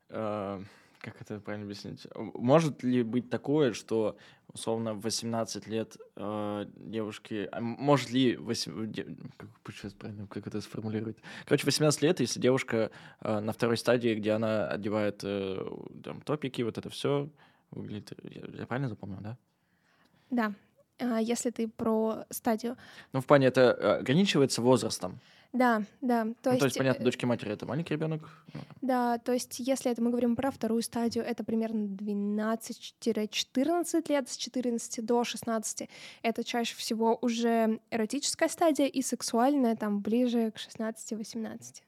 э, 0.08 0.62
Как 1.00 1.20
это 1.20 1.40
правильно 1.40 1.64
объяснить? 1.66 2.06
Может 2.14 2.82
ли 2.82 3.02
быть 3.02 3.30
такое, 3.30 3.72
что, 3.72 4.16
условно, 4.52 4.94
в 4.94 5.00
18 5.02 5.66
лет 5.66 5.96
э, 6.16 6.66
девушки... 6.76 7.48
а 7.52 7.60
может 7.60 8.10
ли... 8.10 8.36
восем- 8.36 8.86
де- 8.86 9.06
Как, 9.36 9.48
сейчас 9.74 9.92
правильно, 9.94 10.26
как 10.26 10.46
это 10.46 10.60
сформулировать? 10.60 11.16
Короче, 11.46 11.64
18 11.66 12.02
лет, 12.02 12.20
если 12.20 12.38
девушка 12.40 12.90
э, 13.20 13.40
на 13.40 13.52
второй 13.52 13.76
стадии, 13.76 14.14
где 14.14 14.32
она 14.32 14.68
одевает 14.68 15.20
э, 15.24 15.58
там, 16.04 16.20
топики, 16.20 16.62
вот 16.62 16.76
это 16.78 16.88
все 16.90 17.28
выглядит... 17.70 18.12
Я, 18.22 18.60
я 18.60 18.66
правильно 18.66 18.88
запомнил, 18.88 19.18
да? 19.20 19.36
Да, 20.30 20.52
а, 20.98 21.20
если 21.20 21.50
ты 21.50 21.68
про 21.68 22.24
стадию. 22.30 22.76
Ну, 23.12 23.20
в 23.20 23.26
плане 23.26 23.46
это 23.46 23.60
э, 23.60 23.98
ограничивается 24.00 24.62
возрастом. 24.62 25.20
Да, 25.52 25.82
да. 26.00 26.26
То, 26.42 26.44
ну, 26.44 26.50
есть, 26.52 26.60
то 26.60 26.66
есть, 26.66 26.78
понятно, 26.78 27.02
э, 27.02 27.04
дочки 27.04 27.24
матери 27.24 27.50
это 27.50 27.66
маленький 27.66 27.94
ребенок. 27.94 28.22
Да, 28.82 29.18
то 29.18 29.32
есть 29.32 29.58
если 29.58 29.90
это 29.90 30.00
мы 30.00 30.10
говорим 30.10 30.36
про 30.36 30.52
вторую 30.52 30.80
стадию, 30.82 31.24
это 31.24 31.42
примерно 31.42 31.86
12-14 31.86 34.08
лет, 34.08 34.28
с 34.28 34.36
14 34.36 35.04
до 35.04 35.24
16. 35.24 35.88
Это 36.22 36.44
чаще 36.44 36.76
всего 36.76 37.18
уже 37.20 37.80
эротическая 37.90 38.48
стадия 38.48 38.86
и 38.86 39.02
сексуальная 39.02 39.74
там 39.74 40.00
ближе 40.00 40.52
к 40.52 40.56
16-18. 40.56 41.82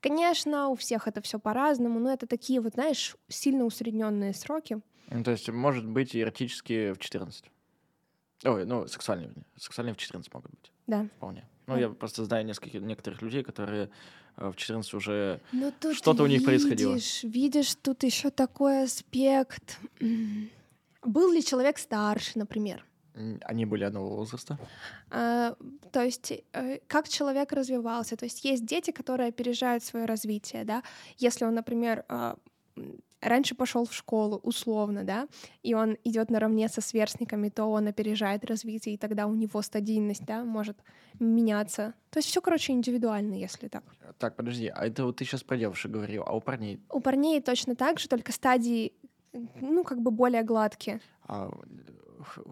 Конечно, 0.00 0.68
у 0.68 0.76
всех 0.76 1.08
это 1.08 1.20
все 1.20 1.40
по-разному, 1.40 1.98
но 1.98 2.12
это 2.12 2.28
такие 2.28 2.60
вот, 2.60 2.74
знаешь, 2.74 3.16
сильно 3.28 3.64
усредненные 3.64 4.34
сроки. 4.34 4.80
Ну, 5.10 5.22
то 5.22 5.30
есть, 5.30 5.48
может 5.48 5.86
быть, 5.86 6.14
эротические 6.16 6.94
в 6.94 6.98
14. 6.98 7.50
Ой, 8.44 8.64
ну, 8.66 8.86
сексуальные. 8.86 9.32
Сексуальные 9.56 9.94
в 9.94 9.96
14 9.96 10.32
могут 10.34 10.50
быть, 10.50 10.72
Да. 10.86 11.06
вполне. 11.16 11.48
Ну, 11.66 11.74
Да. 11.74 11.80
я 11.80 11.88
просто 11.88 12.24
знаю 12.24 12.44
нескольких, 12.44 12.82
некоторых 12.82 13.22
людей, 13.22 13.42
которые 13.42 13.88
э, 14.36 14.48
в 14.50 14.56
14 14.56 14.94
уже... 14.94 15.40
Ну, 15.52 15.72
Что-то 15.92 16.24
у 16.24 16.26
них 16.26 16.44
происходило. 16.44 16.96
Видишь, 17.22 17.74
тут 17.76 18.02
еще 18.02 18.30
такой 18.30 18.84
аспект. 18.84 19.78
Был 21.02 21.32
ли 21.32 21.42
человек 21.44 21.78
старше, 21.78 22.32
например? 22.38 22.84
Они 23.42 23.64
были 23.64 23.84
одного 23.84 24.16
возраста. 24.16 24.58
А, 25.10 25.54
то 25.92 26.02
есть, 26.02 26.32
э, 26.52 26.78
как 26.88 27.08
человек 27.08 27.52
развивался. 27.52 28.16
То 28.16 28.24
есть 28.24 28.44
есть 28.44 28.66
дети, 28.66 28.90
которые 28.90 29.28
опережают 29.28 29.84
свое 29.84 30.04
развитие, 30.04 30.64
да. 30.64 30.82
Если 31.18 31.44
он, 31.44 31.54
например, 31.54 32.04
а, 32.08 32.36
раньше 33.20 33.54
пошел 33.54 33.84
в 33.86 33.94
школу, 33.94 34.38
условно, 34.42 35.04
да, 35.04 35.28
и 35.62 35.74
он 35.74 35.96
идет 36.04 36.30
наравне 36.30 36.68
со 36.68 36.80
сверстниками, 36.80 37.48
то 37.48 37.64
он 37.66 37.86
опережает 37.86 38.44
развитие, 38.44 38.94
и 38.94 38.98
тогда 38.98 39.26
у 39.26 39.34
него 39.34 39.62
стадийность, 39.62 40.24
да, 40.24 40.44
может 40.44 40.76
меняться. 41.18 41.94
То 42.10 42.18
есть 42.18 42.28
все, 42.28 42.40
короче, 42.40 42.72
индивидуально, 42.72 43.34
если 43.34 43.68
так. 43.68 43.84
Так, 44.18 44.36
подожди, 44.36 44.68
а 44.68 44.86
это 44.86 45.04
вот 45.04 45.16
ты 45.16 45.24
сейчас 45.24 45.42
про 45.42 45.56
девушек 45.56 45.90
говорил, 45.90 46.22
а 46.26 46.36
у 46.36 46.40
парней? 46.40 46.80
У 46.90 47.00
парней 47.00 47.40
точно 47.40 47.74
так 47.74 47.98
же, 47.98 48.08
только 48.08 48.32
стадии, 48.32 48.92
ну, 49.60 49.84
как 49.84 50.00
бы 50.00 50.10
более 50.10 50.42
гладкие. 50.42 51.00
А, 51.26 51.50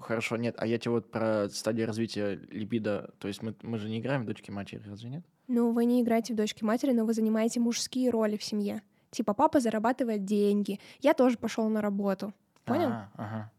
хорошо, 0.01 0.37
нет, 0.37 0.55
а 0.59 0.67
я 0.67 0.79
тебе 0.79 0.93
вот 0.93 1.11
про 1.11 1.49
стадию 1.51 1.87
развития 1.87 2.41
либидо, 2.51 3.13
то 3.19 3.29
есть 3.29 3.43
мы, 3.43 3.55
мы 3.63 3.79
же 3.79 3.89
не 3.89 4.01
играем 4.01 4.23
в 4.23 4.27
дочки 4.27 4.51
матери, 4.51 4.83
разве 4.87 5.11
нет? 5.11 5.25
Ну, 5.49 5.73
вы 5.73 5.85
не 5.85 6.01
играете 6.01 6.33
в 6.33 6.37
дочки 6.37 6.65
матери, 6.65 6.93
но 6.93 7.05
вы 7.05 7.15
занимаете 7.15 7.61
мужские 7.61 8.11
роли 8.11 8.37
в 8.37 8.43
семье. 8.43 8.83
Типа 9.13 9.35
папа 9.35 9.61
зарабатывает 9.61 10.25
деньги, 10.25 10.81
я 11.01 11.13
тоже 11.13 11.37
пошел 11.37 11.69
на 11.69 11.83
работу. 11.83 12.33
Понял? 12.65 12.89
А, 12.89 13.11
ага. 13.17 13.53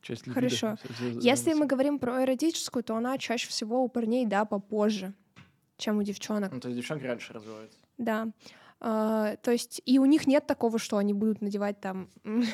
Часть 0.00 0.28
Хорошо. 0.32 0.76
Если 1.20 1.54
мы 1.54 1.66
говорим 1.66 1.98
про 1.98 2.22
эротическую, 2.24 2.84
то 2.84 2.96
она 2.96 3.18
чаще 3.18 3.48
всего 3.48 3.82
у 3.82 3.88
парней, 3.88 4.26
да, 4.26 4.44
попозже, 4.44 5.12
чем 5.76 5.98
у 5.98 6.02
девчонок. 6.02 6.52
Ну, 6.52 6.60
то 6.60 6.68
есть 6.68 6.80
девчонки 6.80 7.04
раньше 7.04 7.32
развиваются. 7.32 7.78
Да. 7.98 8.28
А, 8.84 9.36
то 9.36 9.52
есть 9.52 9.80
и 9.86 9.98
у 9.98 10.04
них 10.04 10.26
нет 10.26 10.46
такого, 10.46 10.78
что 10.78 10.98
они 10.98 11.14
будут 11.14 11.40
надевать 11.40 11.80
там 11.80 12.08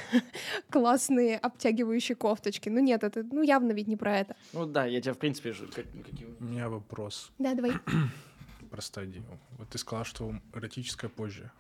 классные 0.71 1.39
обтягивающие 1.39 2.17
кофточки. 2.17 2.69
Ну 2.71 2.81
нет, 2.81 3.03
это 3.03 3.25
ну 3.31 3.43
явно 3.43 3.73
ведь 3.73 3.89
не 3.89 3.97
про 3.97 4.19
это. 4.19 4.37
Ну 4.53 4.67
да, 4.67 4.85
я 4.87 5.01
тебя, 5.01 5.15
в 5.15 5.19
принципе, 5.19 5.53
же... 5.53 5.67
Как, 5.67 5.87
ну, 5.95 6.03
какие... 6.03 6.29
У 6.39 6.45
меня 6.45 6.69
вопрос 6.69 7.31
Да, 7.39 7.55
давай. 7.55 7.73
про 8.69 8.81
стадию. 8.81 9.25
Вот 9.59 9.69
ты 9.69 9.79
сказал, 9.79 10.05
что 10.05 10.35
эротическая 10.53 11.11
позже. 11.11 11.51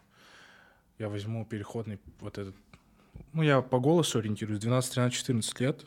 Я 0.98 1.08
возьму 1.08 1.44
переходный 1.44 1.98
вот 2.20 2.38
этот... 2.38 2.54
Ну, 3.32 3.42
я 3.42 3.62
по 3.62 3.80
голосу 3.80 4.18
ориентируюсь. 4.18 4.60
12, 4.60 4.94
13, 4.94 5.18
14 5.18 5.60
лет. 5.60 5.86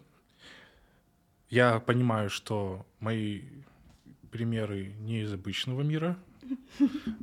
Я 1.50 1.80
понимаю, 1.80 2.30
что 2.30 2.86
мои 3.00 3.42
примеры 4.32 4.94
не 5.00 5.22
из 5.22 5.34
обычного 5.34 5.82
мира, 5.82 6.18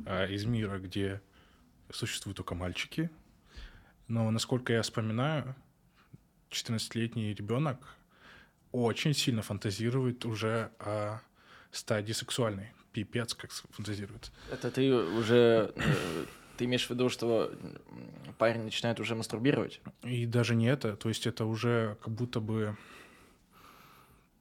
а 0.05 0.25
из 0.25 0.45
мира, 0.45 0.77
где 0.79 1.21
существуют 1.91 2.37
только 2.37 2.55
мальчики. 2.55 3.09
Но, 4.07 4.29
насколько 4.31 4.73
я 4.73 4.81
вспоминаю, 4.81 5.55
14-летний 6.51 7.33
ребенок 7.33 7.95
очень 8.71 9.13
сильно 9.13 9.41
фантазирует 9.41 10.25
уже 10.25 10.71
о 10.79 11.21
стадии 11.71 12.13
сексуальной. 12.13 12.71
Пипец, 12.91 13.33
как 13.33 13.51
фантазирует. 13.51 14.31
Это 14.51 14.71
ты 14.71 14.93
уже... 14.93 15.73
э, 15.75 16.25
Ты 16.57 16.65
имеешь 16.65 16.85
в 16.87 16.89
виду, 16.89 17.09
что 17.09 17.51
парень 18.37 18.63
начинает 18.63 18.99
уже 18.99 19.15
мастурбировать? 19.15 19.81
И 20.03 20.25
даже 20.25 20.55
не 20.55 20.65
это, 20.67 20.95
то 20.95 21.09
есть 21.09 21.27
это 21.27 21.45
уже 21.45 21.97
как 22.01 22.13
будто 22.13 22.39
бы 22.39 22.75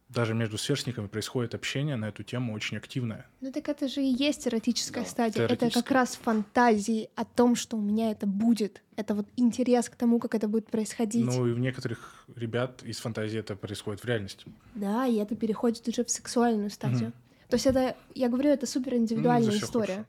даже 0.09 0.33
между 0.33 0.57
сверстниками 0.57 1.07
происходит 1.07 1.55
общение 1.55 1.97
на 1.97 2.07
эту 2.09 2.23
тему 2.23 2.55
очень 2.55 2.79
активное. 2.79 3.27
Ну 3.43 3.53
так 3.53 3.69
это 3.69 3.89
же 3.89 4.01
и 4.03 4.07
есть 4.25 4.49
эротическая 4.49 5.05
Да, 5.05 5.11
стадия. 5.11 5.45
это 5.45 5.67
Это, 5.67 5.71
как 5.71 5.91
раз 5.91 6.17
фантазии 6.17 7.11
о 7.15 7.27
том, 7.27 7.55
что 7.55 7.77
у 7.77 7.81
меня 7.83 8.11
это 8.11 8.27
будет. 8.27 8.83
Это 8.97 9.15
вот 9.15 9.27
интерес 9.37 9.91
к 9.91 9.97
тому, 9.97 10.19
как 10.19 10.35
это 10.35 10.49
будет 10.49 10.69
происходить. 10.71 11.27
Ну 11.27 11.47
и 11.47 11.53
у 11.53 11.59
некоторых 11.59 12.25
ребят 12.35 12.83
из 12.85 12.99
фантазии 13.01 13.39
это 13.39 13.55
происходит 13.55 14.01
в 14.03 14.07
реальности. 14.07 14.47
Да, 14.75 15.07
и 15.07 15.17
это 15.17 15.37
переходит 15.37 15.87
уже 15.87 16.05
в 16.05 16.11
сексуальную 16.11 16.71
стадию. 16.71 17.13
То 17.49 17.55
есть 17.55 17.67
это, 17.67 17.97
я 18.15 18.29
говорю, 18.29 18.51
это 18.51 18.67
супер 18.67 18.95
индивидуальная 18.95 19.53
Ну, 19.53 19.57
история. 19.57 20.05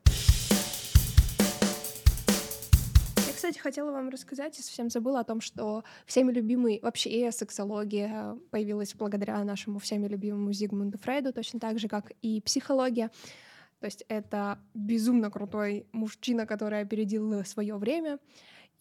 Я, 3.28 3.34
кстати, 3.34 3.58
хотела 3.58 3.92
вам 3.92 4.10
рассказать, 4.10 4.58
я 4.58 4.64
совсем 4.64 4.90
забыла 4.90 5.22
о 5.22 5.24
том, 5.24 5.40
что 5.40 5.86
всеми 6.06 6.34
любимый 6.34 6.80
вообще 6.82 7.10
и 7.10 7.32
сексология 7.32 8.38
появилась 8.52 8.94
благодаря 8.94 9.42
нашему 9.46 9.80
всеми 9.80 10.08
любимому 10.08 10.52
Зигмунду 10.52 10.98
Фрейду, 10.98 11.32
точно 11.32 11.62
так 11.62 11.80
же, 11.80 11.88
как 11.88 12.12
и 12.22 12.42
психология. 12.42 13.10
То 13.80 13.86
есть 13.86 14.04
это 14.10 14.60
безумно 14.74 15.32
крутой 15.32 15.88
мужчина, 15.94 16.46
который 16.46 16.82
опередил 16.82 17.46
свое 17.46 17.78
время, 17.78 18.20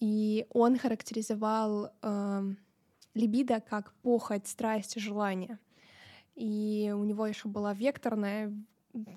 и 0.00 0.46
он 0.50 0.76
характеризовал 0.76 1.92
эм, 2.02 2.58
либидо 3.14 3.60
как 3.60 3.92
похоть, 4.02 4.48
страсть, 4.48 4.98
желание. 4.98 5.60
И 6.38 6.92
у 6.92 7.02
него 7.04 7.26
еще 7.26 7.48
была 7.48 7.74
векторная, 7.74 8.52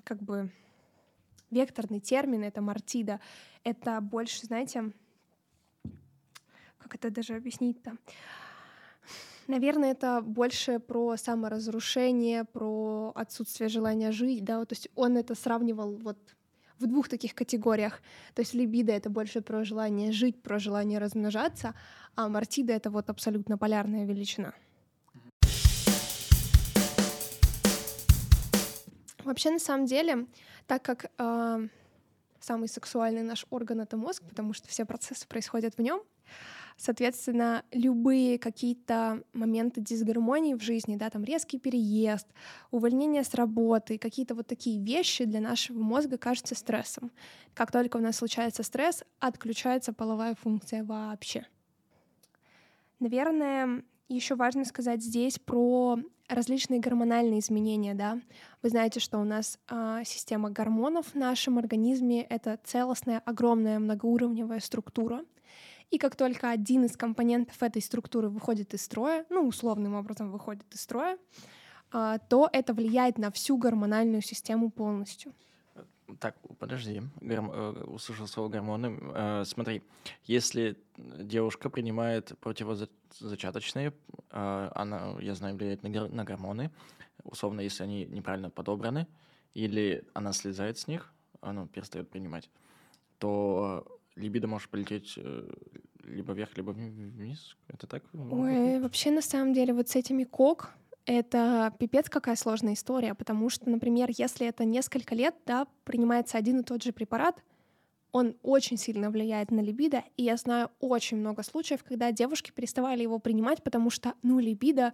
как 0.04 0.20
бы 0.22 0.50
векторный 1.50 2.00
термин, 2.00 2.42
это 2.42 2.60
мартида. 2.60 3.20
Это 3.62 4.00
больше, 4.00 4.46
знаете, 4.46 4.90
как 6.78 6.96
это 6.96 7.10
даже 7.10 7.36
объяснить-то? 7.36 7.96
Наверное, 9.46 9.92
это 9.92 10.20
больше 10.20 10.80
про 10.80 11.16
саморазрушение, 11.16 12.44
про 12.44 13.12
отсутствие 13.14 13.68
желания 13.68 14.10
жить, 14.10 14.44
да, 14.44 14.64
то 14.64 14.72
есть 14.72 14.88
он 14.96 15.16
это 15.16 15.34
сравнивал 15.34 15.96
вот 15.96 16.18
в 16.78 16.86
двух 16.86 17.08
таких 17.08 17.34
категориях. 17.34 18.02
То 18.34 18.42
есть 18.42 18.54
либидо— 18.54 18.92
это 18.94 19.10
больше 19.10 19.42
про 19.42 19.64
желание 19.64 20.10
жить, 20.10 20.42
про 20.42 20.58
желание 20.58 20.98
размножаться, 20.98 21.74
а 22.16 22.28
мартида— 22.28 22.72
это 22.74 22.90
вот 22.90 23.10
абсолютно 23.10 23.58
полярная 23.58 24.04
величина. 24.06 24.54
Вообще, 29.24 29.50
на 29.50 29.58
самом 29.58 29.86
деле, 29.86 30.26
так 30.66 30.82
как 30.82 31.10
э, 31.18 31.68
самый 32.40 32.68
сексуальный 32.68 33.22
наш 33.22 33.46
орган— 33.50 33.80
это 33.82 33.96
мозг, 33.96 34.22
потому 34.28 34.52
что 34.52 34.68
все 34.68 34.84
процессы 34.84 35.26
происходят 35.26 35.76
в 35.76 35.82
нем, 35.82 36.02
Соответственно, 36.76 37.64
любые 37.70 38.38
какие-то 38.38 39.22
моменты 39.32 39.80
дисгармонии 39.80 40.54
в 40.54 40.62
жизни, 40.62 40.96
да, 40.96 41.10
там 41.10 41.22
резкий 41.22 41.58
переезд, 41.58 42.26
увольнение 42.70 43.24
с 43.24 43.34
работы, 43.34 43.98
какие-то 43.98 44.34
вот 44.34 44.46
такие 44.46 44.82
вещи 44.82 45.24
для 45.24 45.40
нашего 45.40 45.78
мозга 45.78 46.18
кажутся 46.18 46.54
стрессом. 46.54 47.10
Как 47.54 47.70
только 47.70 47.98
у 47.98 48.00
нас 48.00 48.16
случается 48.16 48.62
стресс, 48.62 49.04
отключается 49.20 49.92
половая 49.92 50.34
функция 50.34 50.82
вообще. 50.82 51.46
Наверное, 52.98 53.84
еще 54.14 54.34
важно 54.34 54.64
сказать 54.64 55.02
здесь 55.02 55.38
про 55.38 55.98
различные 56.28 56.80
гормональные 56.80 57.40
изменения, 57.40 57.94
да. 57.94 58.20
Вы 58.62 58.70
знаете, 58.70 59.00
что 59.00 59.18
у 59.18 59.24
нас 59.24 59.58
э, 59.70 60.02
система 60.04 60.50
гормонов 60.50 61.06
в 61.08 61.14
нашем 61.14 61.58
организме— 61.58 62.22
это 62.30 62.58
целостная, 62.64 63.20
огромная, 63.24 63.78
многоуровневая 63.78 64.60
структура— 64.60 65.24
и 65.92 65.98
как 65.98 66.16
только 66.16 66.48
один 66.48 66.86
из 66.86 66.96
компонентов 66.96 67.62
этой 67.62 67.82
структуры 67.82 68.30
выходит 68.30 68.72
из 68.72 68.82
строя, 68.82 69.26
ну, 69.28 69.46
условным 69.46 69.94
образом 69.94 70.32
выходит 70.32 70.64
из 70.72 70.80
строя, 70.80 71.18
а, 71.92 72.16
то 72.16 72.48
это 72.50 72.72
влияет 72.72 73.18
на 73.18 73.30
всю 73.30 73.58
гормональную 73.58 74.22
систему 74.22 74.70
полностью. 74.70 75.34
Так, 76.18 76.36
подожди, 76.58 77.02
Горм... 77.20 77.50
Э, 77.52 77.84
услышал 77.84 78.26
слово 78.26 78.48
гормоны. 78.48 78.98
Э, 79.14 79.44
смотри, 79.46 79.82
если 80.24 80.76
девушка 80.96 81.70
принимает 81.70 82.38
противозачаточные, 82.40 83.92
э, 84.30 84.70
она, 84.74 85.16
я 85.20 85.34
знаю, 85.34 85.56
влияет 85.56 85.82
на, 85.82 85.90
гор... 85.90 86.10
на 86.10 86.24
гормоны, 86.24 86.70
условно, 87.24 87.60
если 87.60 87.84
они 87.84 88.04
неправильно 88.06 88.50
подобраны, 88.50 89.06
или 89.54 90.04
она 90.14 90.32
слезает 90.32 90.78
с 90.78 90.86
них, 90.86 91.12
она 91.40 91.66
перестает 91.66 92.10
принимать, 92.10 92.50
то 93.18 93.86
либидо 94.16 94.48
может 94.48 94.68
полететь 94.68 95.14
э, 95.16 95.48
либо 96.04 96.32
вверх, 96.32 96.56
либо 96.56 96.70
вниз. 96.70 97.56
Это 97.68 97.86
так? 97.86 98.02
Ой, 98.12 98.80
вообще, 98.80 99.10
на 99.10 99.22
самом 99.22 99.52
деле, 99.52 99.72
вот 99.72 99.88
с 99.88 99.96
этими 99.96 100.24
кок 100.24 100.70
это 101.06 101.74
пипец 101.78 102.08
какая 102.08 102.36
сложная 102.36 102.74
история, 102.74 103.14
потому 103.14 103.50
что, 103.50 103.68
например, 103.68 104.10
если 104.16 104.46
это 104.46 104.64
несколько 104.64 105.14
лет, 105.14 105.34
да, 105.46 105.66
принимается 105.84 106.38
один 106.38 106.60
и 106.60 106.64
тот 106.64 106.82
же 106.82 106.92
препарат, 106.92 107.42
он 108.12 108.36
очень 108.42 108.76
сильно 108.76 109.10
влияет 109.10 109.50
на 109.50 109.60
либидо, 109.60 110.04
и 110.16 110.24
я 110.24 110.36
знаю 110.36 110.70
очень 110.80 111.16
много 111.16 111.42
случаев, 111.42 111.82
когда 111.82 112.12
девушки 112.12 112.50
переставали 112.50 113.02
его 113.02 113.18
принимать, 113.18 113.62
потому 113.62 113.90
что, 113.90 114.14
ну, 114.22 114.38
либидо 114.38 114.92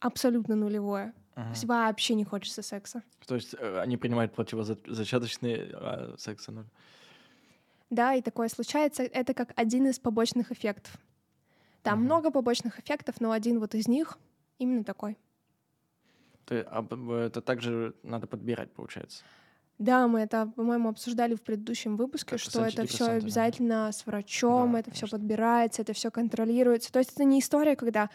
абсолютно 0.00 0.56
нулевое. 0.56 1.12
Ага. 1.34 1.46
То 1.46 1.50
есть 1.52 1.64
вообще 1.64 2.14
не 2.14 2.24
хочется 2.24 2.62
секса. 2.62 3.02
То 3.26 3.34
есть 3.34 3.54
э, 3.58 3.80
они 3.80 3.96
принимают 3.96 4.32
противозачаточные, 4.32 5.70
а 5.74 6.14
секса 6.16 6.52
ноль? 6.52 6.66
да, 7.90 8.14
и 8.14 8.22
такое 8.22 8.48
случается, 8.48 9.02
это 9.02 9.34
как 9.34 9.52
один 9.56 9.86
из 9.86 9.98
побочных 9.98 10.52
эффектов. 10.52 10.96
Там 11.82 11.98
угу. 11.98 12.04
много 12.04 12.30
побочных 12.30 12.80
эффектов, 12.80 13.20
но 13.20 13.30
один 13.32 13.60
вот 13.60 13.74
из 13.74 13.88
них 13.88 14.18
именно 14.64 14.84
такой. 14.84 15.16
Ты, 16.46 16.56
это 16.56 17.40
также 17.40 17.94
надо 18.02 18.26
подбирать, 18.26 18.70
получается. 18.72 19.24
Да, 19.78 20.06
мы 20.06 20.20
это, 20.20 20.52
по-моему, 20.54 20.88
обсуждали 20.88 21.34
в 21.34 21.42
предыдущем 21.42 21.96
выпуске, 21.96 22.30
как 22.30 22.38
что 22.38 22.64
это 22.64 22.86
все 22.86 23.06
обязательно 23.06 23.86
да. 23.86 23.92
с 23.92 24.06
врачом, 24.06 24.72
да, 24.72 24.80
это 24.80 24.90
все 24.92 25.08
подбирается, 25.08 25.82
это 25.82 25.92
все 25.94 26.10
контролируется. 26.10 26.92
То 26.92 27.00
есть 27.00 27.12
это 27.12 27.24
не 27.24 27.40
история, 27.40 27.74
когда 27.74 28.08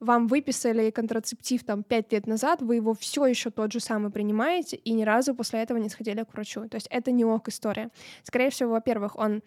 вам 0.00 0.26
выписали 0.26 0.90
контрацептив 0.90 1.62
там 1.62 1.84
пять 1.84 2.10
лет 2.12 2.26
назад, 2.26 2.62
вы 2.62 2.76
его 2.76 2.94
все 2.94 3.26
еще 3.26 3.50
тот 3.50 3.72
же 3.72 3.78
самый 3.78 4.10
принимаете, 4.10 4.76
и 4.76 4.92
ни 4.92 5.04
разу 5.04 5.34
после 5.34 5.60
этого 5.60 5.78
не 5.78 5.90
сходили 5.90 6.24
к 6.24 6.32
врачу. 6.32 6.68
То 6.68 6.76
есть 6.76 6.88
это 6.90 7.12
не 7.12 7.24
ок 7.24 7.48
история. 7.48 7.90
Скорее 8.24 8.50
всего, 8.50 8.72
во-первых, 8.72 9.16
он 9.16 9.42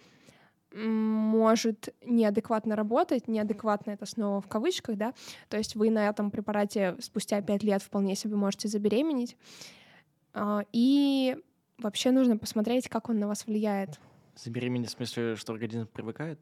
может 0.74 1.94
неадекватно 2.04 2.76
работать, 2.76 3.28
неадекватно 3.28 3.92
это 3.92 4.06
снова 4.06 4.42
в 4.42 4.48
кавычках, 4.48 4.98
да, 4.98 5.14
то 5.50 5.58
есть 5.58 5.76
вы 5.76 5.90
на 5.90 6.10
этом 6.10 6.32
препарате 6.32 6.96
спустя 7.00 7.42
пять 7.42 7.64
лет 7.64 7.82
вполне 7.82 8.16
себе 8.16 8.36
можете 8.36 8.68
забеременеть, 8.68 9.38
а, 10.34 10.64
и 10.72 11.38
вообще 11.78 12.12
нужно 12.12 12.38
посмотреть, 12.38 12.90
как 12.90 13.10
он 13.10 13.20
на 13.20 13.28
вас 13.28 13.46
влияет. 13.46 14.00
Забеременеть 14.36 14.90
в 14.90 14.94
смысле, 14.94 15.36
что 15.36 15.54
организм 15.54 15.88
привыкает? 15.88 16.40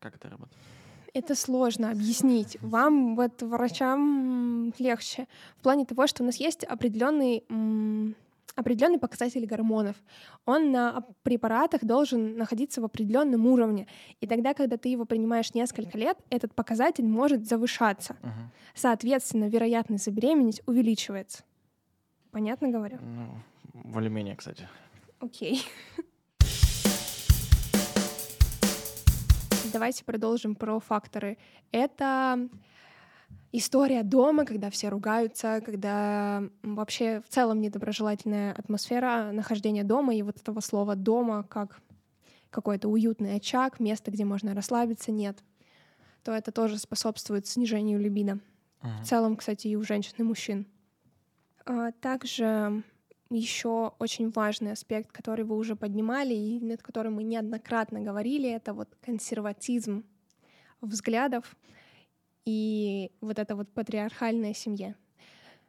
Как 0.00 0.16
это 0.16 0.28
работает? 0.28 0.56
это 1.14 1.34
сложно 1.34 1.90
объяснить. 1.90 2.56
Вам, 2.60 3.16
вот 3.16 3.42
врачам, 3.42 4.72
легче. 4.78 5.26
В 5.58 5.62
плане 5.62 5.84
того, 5.84 6.06
что 6.06 6.22
у 6.22 6.26
нас 6.26 6.36
есть 6.36 6.64
определенный 6.64 7.44
определенный 8.56 8.98
показатель 8.98 9.46
гормонов. 9.46 9.96
Он 10.44 10.72
на 10.72 11.04
препаратах 11.22 11.84
должен 11.84 12.36
находиться 12.36 12.80
в 12.80 12.84
определенном 12.84 13.46
уровне. 13.46 13.86
И 14.20 14.26
тогда, 14.26 14.54
когда 14.54 14.76
ты 14.76 14.88
его 14.88 15.04
принимаешь 15.04 15.54
несколько 15.54 15.96
лет, 15.96 16.18
этот 16.30 16.54
показатель 16.54 17.06
может 17.06 17.46
завышаться. 17.46 18.16
Uh-huh. 18.22 18.30
Соответственно, 18.74 19.48
вероятность 19.48 20.04
забеременеть 20.04 20.62
увеличивается. 20.66 21.44
Понятно 22.30 22.68
говорю? 22.68 22.98
Ну, 23.00 23.28
более-менее, 23.84 24.36
кстати. 24.36 24.68
Окей. 25.20 25.62
Давайте 29.72 30.04
продолжим 30.04 30.54
про 30.56 30.80
факторы. 30.80 31.38
Это 31.70 32.48
история 33.52 34.02
дома, 34.02 34.44
когда 34.44 34.70
все 34.70 34.88
ругаются, 34.88 35.60
когда 35.64 36.42
вообще 36.62 37.20
в 37.20 37.28
целом 37.28 37.60
недоброжелательная 37.60 38.52
атмосфера 38.52 39.30
нахождения 39.32 39.84
дома 39.84 40.14
и 40.14 40.22
вот 40.22 40.38
этого 40.38 40.60
слова 40.60 40.96
«дома» 40.96 41.42
как 41.44 41.80
какой-то 42.50 42.88
уютный 42.88 43.36
очаг, 43.36 43.80
место, 43.80 44.10
где 44.10 44.24
можно 44.24 44.54
расслабиться, 44.54 45.12
нет, 45.12 45.38
то 46.24 46.32
это 46.32 46.50
тоже 46.52 46.78
способствует 46.78 47.46
снижению 47.46 48.00
либидо. 48.00 48.40
Uh-huh. 48.82 49.02
В 49.02 49.06
целом, 49.06 49.36
кстати, 49.36 49.68
и 49.68 49.76
у 49.76 49.82
женщин, 49.82 50.14
и 50.18 50.22
мужчин. 50.22 50.66
А 51.64 51.92
также 51.92 52.82
еще 53.30 53.92
очень 53.98 54.30
важный 54.30 54.72
аспект, 54.72 55.12
который 55.12 55.44
вы 55.44 55.56
уже 55.56 55.76
поднимали 55.76 56.34
и 56.34 56.58
над 56.60 56.82
которым 56.82 57.14
мы 57.14 57.22
неоднократно 57.22 58.00
говорили, 58.00 58.50
это 58.50 58.74
вот 58.74 58.88
консерватизм 59.00 60.04
взглядов 60.80 61.56
и 62.44 63.10
вот 63.20 63.38
эта 63.38 63.56
вот 63.56 63.68
патриархальная 63.72 64.54
семья. 64.54 64.94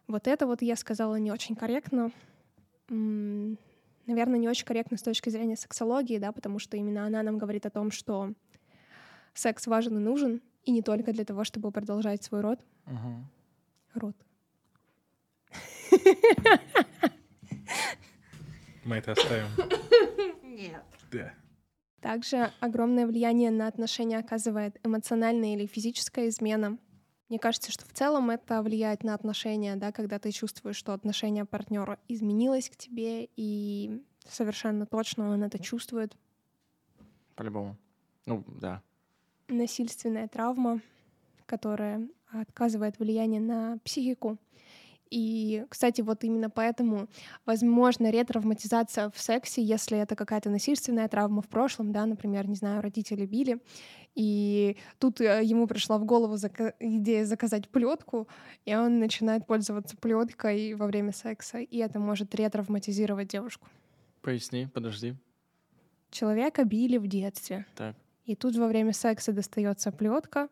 Вот 0.07 0.27
это 0.27 0.45
вот 0.45 0.61
я 0.61 0.75
сказала 0.75 1.15
не 1.15 1.31
очень 1.31 1.55
корректно. 1.55 2.11
Наверное, 2.87 4.39
не 4.39 4.49
очень 4.49 4.65
корректно 4.65 4.97
с 4.97 5.01
точки 5.03 5.29
зрения 5.29 5.55
сексологии, 5.55 6.17
да, 6.17 6.31
потому 6.31 6.59
что 6.59 6.75
именно 6.75 7.05
она 7.05 7.23
нам 7.23 7.37
говорит 7.37 7.65
о 7.65 7.69
том, 7.69 7.91
что 7.91 8.33
секс 9.33 9.67
важен 9.67 9.97
и 9.97 10.01
нужен, 10.01 10.41
и 10.63 10.71
не 10.71 10.81
только 10.81 11.13
для 11.13 11.23
того, 11.23 11.43
чтобы 11.43 11.71
продолжать 11.71 12.23
свой 12.23 12.41
род. 12.41 12.59
Uh-huh. 12.85 13.23
Род. 13.93 14.15
Мы 18.83 18.97
это 18.97 19.11
оставим. 19.11 19.47
Нет. 20.43 20.83
Да. 21.11 21.33
Также 22.01 22.51
огромное 22.59 23.05
влияние 23.05 23.51
на 23.51 23.67
отношения 23.67 24.17
оказывает 24.17 24.79
эмоциональная 24.83 25.53
или 25.53 25.67
физическая 25.67 26.29
измена. 26.29 26.79
Мне 27.29 27.37
кажется, 27.39 27.71
что 27.71 27.85
в 27.85 27.93
целом 27.93 28.31
это 28.31 28.61
влияет 28.63 29.03
на 29.03 29.13
отношения, 29.13 29.75
да, 29.75 29.91
когда 29.91 30.19
ты 30.19 30.31
чувствуешь, 30.31 30.75
что 30.75 30.93
отношение 30.93 31.45
партнера 31.45 31.99
изменилось 32.07 32.69
к 32.69 32.75
тебе, 32.75 33.29
и 33.37 34.03
совершенно 34.27 34.85
точно 34.85 35.29
он 35.31 35.43
это 35.43 35.59
чувствует. 35.59 36.17
По-любому. 37.35 37.77
Ну, 38.25 38.43
да. 38.47 38.81
Насильственная 39.47 40.27
травма, 40.27 40.81
которая 41.45 42.09
оказывает 42.31 42.97
влияние 42.97 43.41
на 43.41 43.77
психику 43.85 44.37
И, 45.11 45.65
кстати, 45.69 46.01
вот 46.01 46.23
именно 46.23 46.49
поэтому 46.49 47.09
возможно 47.45 48.09
ретравматизация 48.09 49.11
в 49.11 49.19
сексе, 49.19 49.61
если 49.61 49.97
это 49.97 50.15
какая-то 50.15 50.49
насильственная 50.49 51.07
травма 51.09 51.41
в 51.41 51.49
прошлом, 51.49 51.91
да, 51.91 52.05
например, 52.05 52.47
не 52.47 52.55
знаю, 52.55 52.81
родители 52.81 53.25
били, 53.25 53.59
и 54.15 54.77
тут 54.99 55.19
э, 55.19 55.41
ему 55.43 55.67
пришла 55.67 55.97
в 55.97 56.05
голову 56.05 56.35
зака- 56.35 56.73
идея 56.79 57.25
заказать 57.25 57.67
плетку, 57.67 58.29
и 58.65 58.73
он 58.73 58.99
начинает 58.99 59.45
пользоваться 59.45 59.97
плеткой 59.97 60.73
во 60.75 60.87
время 60.87 61.11
секса, 61.11 61.59
и 61.59 61.77
это 61.77 61.99
может 61.99 62.33
ретравматизировать 62.33 63.27
девушку. 63.27 63.67
Поясни, 64.21 64.67
подожди. 64.73 65.15
Человека 66.09 66.63
били 66.63 66.97
в 66.97 67.07
детстве. 67.07 67.65
Так. 67.75 67.95
И 68.25 68.35
тут 68.35 68.55
во 68.55 68.67
время 68.67 68.93
секса 68.93 69.33
достается 69.33 69.91
плетка, 69.91 70.47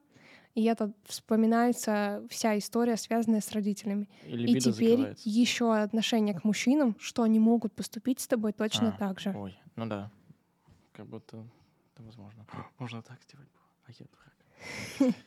и 0.56 0.64
это 0.66 0.92
вспоминается 1.06 2.26
вся 2.30 2.58
история, 2.58 2.98
связанная 2.98 3.42
с 3.42 3.52
родителями. 3.52 4.10
И 4.26 4.58
И 4.58 4.60
теперь 4.60 5.16
еще 5.24 5.76
отношение 5.76 6.34
к 6.34 6.44
мужчинам, 6.44 6.96
что 7.00 7.24
они 7.24 7.40
могут 7.40 7.74
поступить 7.74 8.20
с 8.20 8.28
тобой 8.28 8.54
точно 8.54 8.90
А, 8.90 8.98
так 8.98 9.20
же. 9.20 9.32
Ой, 9.36 9.58
ну 9.76 9.86
да. 9.86 10.12
Как 10.92 11.08
будто 11.08 11.46
это 11.94 12.04
возможно. 12.04 12.46
Можно 12.80 13.02
так 13.02 13.22
сделать. 13.24 13.50
А 13.86 13.92
я 13.92 14.06
дурак. 14.06 15.16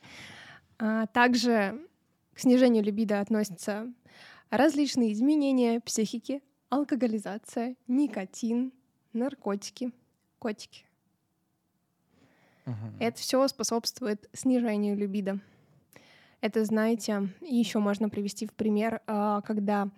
А 0.79 1.05
также 1.07 1.87
к 2.33 2.39
снижению 2.39 2.83
либидо 2.83 3.21
относятся 3.21 3.93
различные 4.49 5.13
изменения 5.13 5.79
психики, 5.79 6.41
алкоголизация, 6.69 7.77
никотин, 7.87 8.73
наркотики, 9.13 9.93
котики. 10.39 10.85
Мгм. 12.65 12.97
Это 12.99 13.17
все 13.19 13.47
способствует 13.47 14.29
снижению 14.33 14.97
либидо. 14.97 15.39
Это, 16.41 16.65
знаете, 16.65 17.29
еще 17.41 17.79
можно 17.79 18.09
привести 18.09 18.45
в 18.45 18.51
пример, 18.51 19.01
а, 19.07 19.41
когда 19.41 19.89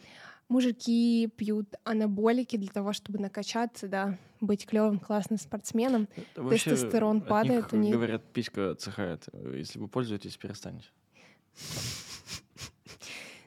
мужики 0.47 1.28
пьют 1.38 1.75
анаболики 1.84 2.56
для 2.56 2.69
того, 2.69 2.93
чтобы 2.93 3.19
накачаться, 3.19 3.88
да, 3.88 4.17
быть 4.41 4.65
клевым, 4.65 4.99
классным 4.99 5.39
спортсменом. 5.39 6.08
Это 6.15 6.49
тестостерон 6.49 7.21
падает 7.21 7.71
них, 7.71 7.73
у 7.73 7.78
них. 7.78 7.91
Говорят, 7.93 8.23
писька 8.32 8.71
отсыхает. 8.71 9.28
Если 9.54 9.80
вы 9.80 9.88
пользуетесь, 9.88 10.38
перестаньте. 10.38 10.88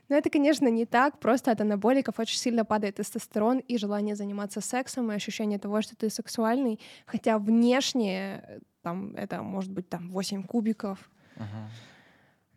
Но 0.08 0.16
это, 0.16 0.30
конечно, 0.30 0.68
не 0.68 0.86
так. 0.86 1.18
Просто 1.20 1.50
от 1.50 1.60
анаболиков 1.60 2.18
очень 2.18 2.38
сильно 2.38 2.64
падает 2.64 2.96
тестостерон 2.96 3.58
и 3.58 3.76
желание 3.76 4.16
заниматься 4.16 4.60
сексом, 4.60 5.12
и 5.12 5.14
ощущение 5.14 5.58
того, 5.58 5.82
что 5.82 5.96
ты 5.96 6.08
сексуальный. 6.10 6.80
Хотя 7.06 7.38
внешне 7.38 8.42
э, 8.46 8.58
там 8.82 9.14
это 9.16 9.42
может 9.42 9.70
быть 9.70 9.88
там 9.88 10.10
8 10.10 10.44
кубиков, 10.44 11.10
Ага. 11.36 11.70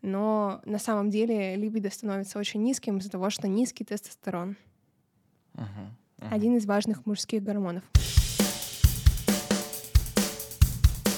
но 0.02 0.62
на 0.66 0.80
самом 0.80 1.10
деле 1.10 1.56
либидо 1.56 1.90
становится 1.90 2.40
очень 2.40 2.64
низким 2.64 2.98
из-за 2.98 3.10
того, 3.12 3.30
что 3.30 3.48
низкий 3.48 3.84
тестостерон. 3.84 4.56
Ага. 5.56 5.68
Ага. 6.20 6.36
один 6.36 6.56
из 6.56 6.66
важных 6.66 7.06
мужских 7.06 7.44
гормонов. 7.44 7.84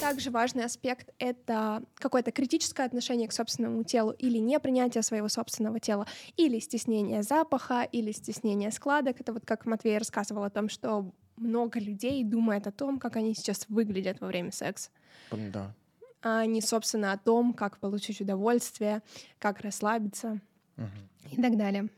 Также 0.04 0.32
важный 0.32 0.66
аспект— 0.66 1.10
это 1.18 1.82
какое-то 1.96 2.32
критическое 2.32 2.86
отношение 2.86 3.28
к 3.28 3.32
собственному 3.32 3.84
телу 3.84 4.12
или 4.12 4.38
непринятие 4.38 5.02
своего 5.02 5.30
собственного 5.30 5.80
тела, 5.80 6.06
или 6.36 6.60
стеснение 6.60 7.24
запаха, 7.24 7.84
или 7.84 8.12
стеснение 8.12 8.72
складок. 8.72 9.22
Это 9.22 9.32
вот 9.32 9.46
как 9.46 9.66
Матвей 9.66 9.98
рассказывал 9.98 10.44
о 10.44 10.50
том, 10.50 10.68
что 10.68 11.14
много 11.38 11.80
людей 11.80 12.22
думает 12.26 12.68
о 12.68 12.72
том, 12.72 13.00
как 13.00 13.16
они 13.16 13.34
сейчас 13.34 13.66
выглядят 13.70 14.20
во 14.20 14.28
время 14.28 14.52
секса, 14.52 14.90
Да. 15.32 15.74
а 16.22 16.46
не, 16.46 16.62
собственно, 16.62 17.14
о 17.14 17.18
том, 17.18 17.54
как 17.54 17.80
получить 17.80 18.20
удовольствие, 18.20 19.02
как 19.40 19.62
расслабиться 19.62 20.42
Мгм. 20.76 21.10
и 21.32 21.42
так 21.42 21.58
далее. 21.58 21.90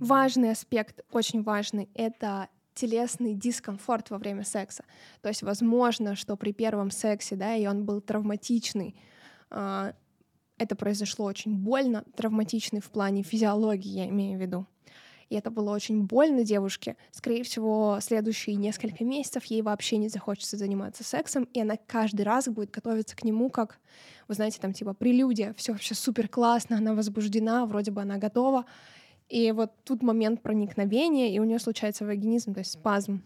Важный 0.00 0.50
аспект, 0.50 1.04
очень 1.12 1.42
важный, 1.44 1.88
это 1.94 2.48
телесный 2.74 3.34
дискомфорт 3.34 4.10
во 4.10 4.18
время 4.18 4.44
секса. 4.44 4.84
То 5.22 5.28
есть, 5.28 5.42
возможно, 5.42 6.16
что 6.16 6.36
при 6.36 6.52
первом 6.52 6.90
сексе, 6.90 7.36
да, 7.36 7.54
и 7.54 7.66
он 7.66 7.84
был 7.84 8.00
травматичный, 8.00 8.96
а, 9.50 9.94
это 10.58 10.76
произошло 10.76 11.26
очень 11.26 11.54
больно, 11.54 12.04
травматичный 12.16 12.80
в 12.80 12.90
плане 12.90 13.22
физиологии, 13.22 13.90
я 13.90 14.08
имею 14.08 14.38
в 14.38 14.42
виду. 14.42 14.66
И 15.30 15.36
это 15.36 15.50
было 15.50 15.74
очень 15.74 16.04
больно 16.04 16.44
девушке. 16.44 16.96
Скорее 17.10 17.42
всего, 17.44 17.98
следующие 18.00 18.56
несколько 18.56 19.04
месяцев 19.04 19.44
ей 19.46 19.62
вообще 19.62 19.96
не 19.96 20.08
захочется 20.08 20.56
заниматься 20.56 21.02
сексом, 21.02 21.44
и 21.52 21.60
она 21.60 21.76
каждый 21.76 22.22
раз 22.22 22.48
будет 22.48 22.70
готовиться 22.70 23.16
к 23.16 23.24
нему 23.24 23.50
как, 23.50 23.80
вы 24.28 24.34
знаете, 24.34 24.60
там 24.60 24.72
типа 24.72 24.94
прелюдия, 24.94 25.54
все 25.54 25.72
вообще 25.72 25.94
супер 25.94 26.28
классно, 26.28 26.76
она 26.76 26.94
возбуждена, 26.94 27.66
вроде 27.66 27.90
бы 27.90 28.02
она 28.02 28.18
готова. 28.18 28.66
И 29.34 29.50
вот 29.50 29.72
тут 29.82 30.00
момент 30.00 30.42
проникновения, 30.42 31.34
и 31.34 31.40
у 31.40 31.44
нее 31.44 31.58
случается 31.58 32.06
вагинизм, 32.06 32.54
то 32.54 32.60
есть 32.60 32.70
спазм 32.70 33.20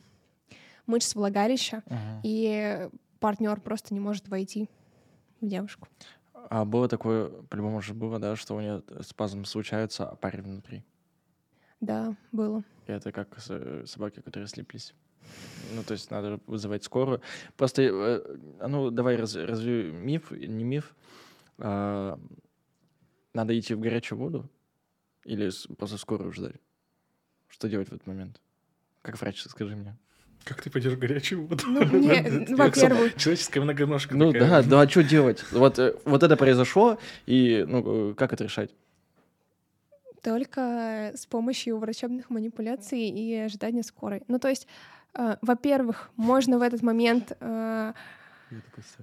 мышц 0.87 1.15
влагалища, 1.15 1.83
Ага. 1.85 2.21
и 2.23 2.89
партнер 3.21 3.61
просто 3.61 3.93
не 3.93 4.01
может 4.01 4.27
войти 4.29 4.71
в 5.43 5.47
девушку. 5.47 5.87
А 6.33 6.65
было 6.65 6.89
такое, 6.89 7.29
по-любому 7.29 7.83
же 7.83 7.93
было, 7.93 8.19
да, 8.19 8.37
что 8.37 8.57
у 8.57 8.61
нее 8.63 8.83
спазм 9.03 9.45
случается, 9.45 10.09
а 10.09 10.17
парень 10.17 10.45
внутри. 10.45 10.83
Да, 11.83 12.17
было. 12.33 12.65
И 12.87 12.93
это 12.93 13.13
как 13.13 13.37
э, 13.51 13.85
собаки, 13.85 14.21
которые 14.21 14.49
слиплись. 14.49 14.95
Ну, 15.75 15.83
то 15.83 15.93
есть 15.93 16.11
надо 16.11 16.41
вызывать 16.47 16.85
скорую. 16.85 17.21
Просто, 17.59 17.83
э, 17.83 18.39
а 18.61 18.69
ну, 18.69 18.91
давай 18.91 19.17
раз, 19.17 19.37
разве 19.37 19.93
миф, 19.93 20.31
не 20.31 20.65
миф. 20.65 20.97
А, 21.59 22.19
надо 23.35 23.59
идти 23.59 23.75
в 23.75 23.81
горячую 23.81 24.19
воду 24.19 24.49
или 25.29 25.51
просто 25.77 25.99
скорую 25.99 26.33
ждать? 26.33 26.57
Что 27.49 27.69
делать 27.69 27.89
в 27.89 27.93
этот 27.93 28.07
момент? 28.07 28.41
Как 29.03 29.21
врач, 29.21 29.43
скажи 29.43 29.77
мне. 29.77 29.97
Как 30.45 30.63
ты 30.63 30.71
пойдешь 30.71 30.95
в 30.95 30.99
горячую 30.99 31.47
воду? 31.47 31.65
Ну, 31.67 31.85
не, 31.85 32.55
во-первых, 32.55 33.17
Человеческая 33.17 33.61
многоножка 33.61 34.17
Ну 34.17 34.33
такая. 34.33 34.63
да, 34.63 34.69
да, 34.69 34.81
а 34.81 34.89
что 34.89 35.03
делать? 35.03 35.45
Вот, 35.53 35.79
э, 35.79 35.95
вот 36.05 36.23
это 36.23 36.37
произошло, 36.37 36.99
и 37.27 37.65
ну, 37.69 38.11
э, 38.11 38.15
как 38.15 38.33
это 38.33 38.45
решать? 38.45 38.71
только 40.21 41.13
с 41.15 41.27
помощью 41.27 41.79
врачебных 41.79 42.29
манипуляций 42.29 43.01
и 43.01 43.35
ожидания 43.37 43.85
скорой. 43.85 44.25
Ну, 44.27 44.39
то 44.41 44.49
есть, 44.49 44.67
э, 45.15 45.37
во-первых, 45.43 46.11
можно 46.17 46.59
в 46.59 46.63
этот 46.63 46.83
момент 46.83 47.37
э, 47.41 47.93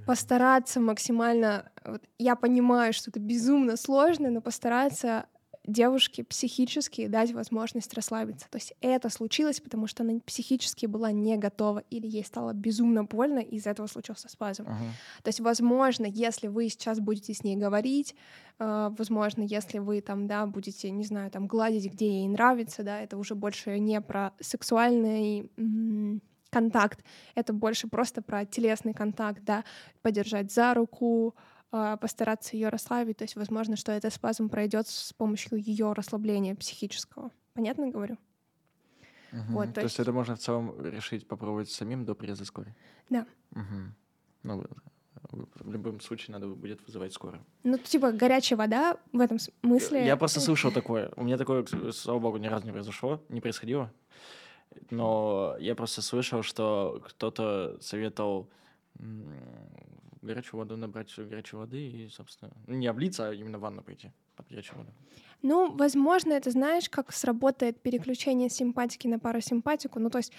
постараться 0.05 0.79
максимально... 0.79 1.71
вот 1.85 2.03
я 2.19 2.35
понимаю, 2.35 2.93
что 2.93 3.11
это 3.11 3.19
безумно 3.19 3.77
сложно, 3.77 4.29
но 4.29 4.41
постараться 4.41 5.25
девушке 5.67 6.23
психически 6.23 7.07
дать 7.07 7.31
возможность 7.31 7.93
расслабиться. 7.93 8.47
То 8.49 8.57
есть 8.57 8.73
это 8.81 9.09
случилось, 9.09 9.59
потому 9.59 9.87
что 9.87 10.03
она 10.03 10.19
психически 10.25 10.85
была 10.85 11.11
не 11.11 11.37
готова, 11.37 11.79
или 11.89 12.07
ей 12.07 12.23
стало 12.23 12.53
безумно 12.53 13.03
больно, 13.03 13.39
и 13.39 13.55
из-за 13.55 13.71
этого 13.71 13.87
случился 13.87 14.29
спазм. 14.29 14.63
Ага. 14.67 14.85
То 15.23 15.29
есть, 15.29 15.39
возможно, 15.39 16.05
если 16.05 16.47
вы 16.47 16.69
сейчас 16.69 16.99
будете 16.99 17.33
с 17.33 17.43
ней 17.43 17.55
говорить, 17.55 18.15
э, 18.59 18.91
возможно, 18.97 19.43
если 19.43 19.79
вы 19.79 20.01
там, 20.01 20.27
да, 20.27 20.45
будете, 20.45 20.91
не 20.91 21.03
знаю, 21.03 21.31
там 21.31 21.47
гладить, 21.47 21.91
где 21.91 22.07
ей 22.07 22.27
нравится, 22.27 22.83
да, 22.83 23.01
это 23.01 23.17
уже 23.17 23.35
больше 23.35 23.79
не 23.79 23.99
про 24.01 24.33
сексуальный 24.39 25.49
контакт, 26.49 27.03
это 27.35 27.51
больше 27.51 27.87
просто 27.87 28.21
про 28.21 28.45
телесный 28.45 28.93
контакт, 28.93 29.43
да, 29.43 29.65
подержать 30.01 30.53
за 30.53 30.73
руку, 30.73 31.35
постараться 31.99 32.55
ее 32.55 32.69
расслабить. 32.69 33.17
То 33.17 33.23
есть, 33.23 33.35
возможно, 33.35 33.75
что 33.75 33.91
этот 33.91 34.13
спазм 34.13 34.49
пройдет 34.49 34.87
с 34.87 35.13
помощью 35.13 35.57
ее 35.57 35.93
расслабления 35.93 36.55
психического. 36.55 37.31
Понятно 37.53 37.89
говорю? 37.89 38.17
Мгм. 39.31 39.53
Вот, 39.53 39.67
то 39.67 39.73
то 39.75 39.81
есть 39.81 39.93
есть- 39.97 39.99
это 39.99 40.11
можно 40.13 40.35
в 40.35 40.39
целом 40.39 40.75
решить, 40.85 41.27
попробовать 41.27 41.69
самим 41.69 42.05
до 42.05 42.15
приезда 42.15 42.45
скорой? 42.45 42.73
Да. 43.09 43.25
Мгм. 43.51 43.93
Ну, 44.43 44.63
в- 45.31 45.71
любом 45.71 45.99
случае 46.01 46.33
надо 46.33 46.47
будет 46.47 46.85
вызывать 46.85 47.11
скорую. 47.13 47.43
Ну, 47.63 47.77
типа 47.77 48.11
горячая 48.11 48.57
вода 48.57 48.97
в 49.11 49.19
этом 49.19 49.39
смысле. 49.39 50.05
Я 50.05 50.15
просто 50.17 50.39
слышал 50.39 50.71
такое. 50.71 51.11
У 51.17 51.23
меня 51.23 51.37
такое, 51.37 51.65
слава 51.91 52.19
богу, 52.19 52.37
ни 52.37 52.47
разу 52.47 52.65
не 52.65 52.71
произошло, 52.71 53.19
не 53.29 53.41
происходило. 53.41 53.91
Но 54.91 55.55
я 55.59 55.75
просто 55.75 56.01
слышал, 56.01 56.43
что 56.43 57.01
кто-то 57.05 57.77
советовал 57.81 58.47
горячую 60.25 60.59
воду 60.59 60.77
набрать 60.77 61.13
горячей 61.17 61.57
воды 61.57 61.87
и, 61.87 62.09
собственно, 62.09 62.51
ну, 62.67 62.75
не 62.75 62.87
облиться, 62.87 63.29
а 63.29 63.33
именно 63.33 63.57
в 63.57 63.61
ванну 63.61 63.81
пойти 63.81 64.11
под 64.35 64.47
горячую 64.49 64.79
воду. 64.79 64.91
Ну, 65.41 65.71
возможно, 65.75 66.33
это 66.33 66.51
знаешь, 66.51 66.89
как 66.89 67.11
сработает 67.13 67.81
переключение 67.81 68.49
симпатики 68.49 69.07
на 69.07 69.19
парасимпатику. 69.19 69.99
Ну, 69.99 70.09
то 70.09 70.17
есть, 70.17 70.33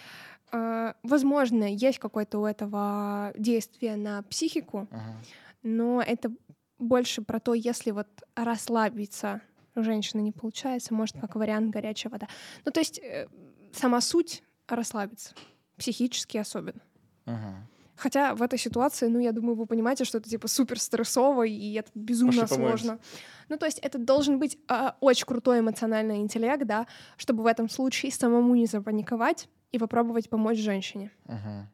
э, 0.53 0.92
возможно, 1.03 1.64
есть 1.64 1.99
какое-то 1.99 2.38
у 2.40 2.46
этого 2.46 3.33
действие 3.38 3.96
на 3.96 4.22
психику, 4.22 4.88
Ага. 4.90 5.16
но 5.62 6.03
это 6.03 6.33
больше 6.79 7.22
про 7.22 7.40
то, 7.40 7.55
если 7.55 7.90
вот 7.92 8.09
расслабиться 8.35 9.40
у 9.75 9.83
женщины 9.83 10.20
не 10.22 10.33
получается, 10.33 10.94
может, 10.94 11.18
как 11.20 11.37
вариант 11.37 11.70
горячая 11.70 12.11
вода. 12.11 12.29
Ну, 12.64 12.72
то 12.72 12.81
есть, 12.81 12.99
э, 12.99 13.29
сама 13.72 14.01
суть 14.01 14.42
расслабиться, 14.66 15.35
психически 15.77 16.38
особенно. 16.38 16.81
Ага. 17.27 17.66
Хотя 17.96 18.35
в 18.35 18.42
этой 18.42 18.59
ситуации, 18.59 19.06
ну, 19.09 19.18
я 19.18 19.32
думаю, 19.32 19.56
вы 19.56 19.66
понимаете, 19.66 20.04
что 20.04 20.18
это 20.18 20.28
типа 20.28 20.48
супер 20.48 20.78
стрессово, 20.78 21.46
и 21.46 21.72
это 21.74 21.90
безумно 21.94 22.42
Пошли 22.42 22.56
помоемся. 22.56 22.85
сложно. 22.85 23.00
Ну, 23.48 23.56
то 23.56 23.66
есть 23.66 23.78
это 23.78 23.98
должен 23.98 24.38
быть 24.38 24.59
э, 24.68 24.90
очень 25.00 25.24
крутой 25.26 25.61
эмоциональный 25.61 26.18
интеллект, 26.18 26.64
да, 26.66 26.87
чтобы 27.16 27.42
в 27.42 27.46
этом 27.46 27.68
случае 27.70 28.12
самому 28.12 28.54
не 28.54 28.66
запаниковать 28.66 29.48
и 29.72 29.78
попробовать 29.78 30.28
помочь 30.28 30.59
женщине. 30.59 31.11
Мгм. 31.24 31.68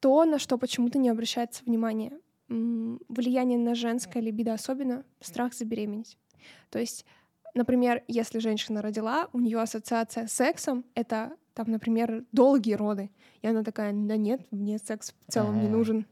То, 0.00 0.24
на 0.24 0.38
что 0.38 0.58
почему-то 0.58 0.98
не 0.98 1.08
обращается 1.08 1.64
внимание. 1.64 2.12
Влияние 2.48 3.58
на 3.58 3.74
женское 3.74 4.20
либидо 4.20 4.54
особенно 4.54 5.04
страх 5.20 5.52
забеременеть. 5.52 6.16
То 6.70 6.78
есть, 6.78 7.04
например, 7.58 8.02
если 8.08 8.38
женщина 8.38 8.80
родила, 8.82 9.28
у 9.32 9.38
нее 9.40 9.60
ассоциация 9.60 10.26
с 10.26 10.32
сексом— 10.32 10.84
это, 10.94 11.32
там, 11.54 11.70
например, 11.70 12.24
долгие 12.32 12.74
роды. 12.74 13.10
И 13.42 13.46
она 13.48 13.62
такая, 13.62 13.92
да 13.92 14.16
нет, 14.16 14.40
мне 14.50 14.78
секс 14.78 15.12
в 15.26 15.32
целом 15.32 15.60
не 15.60 15.66
Ага. 15.66 15.76
нужен. 15.76 16.06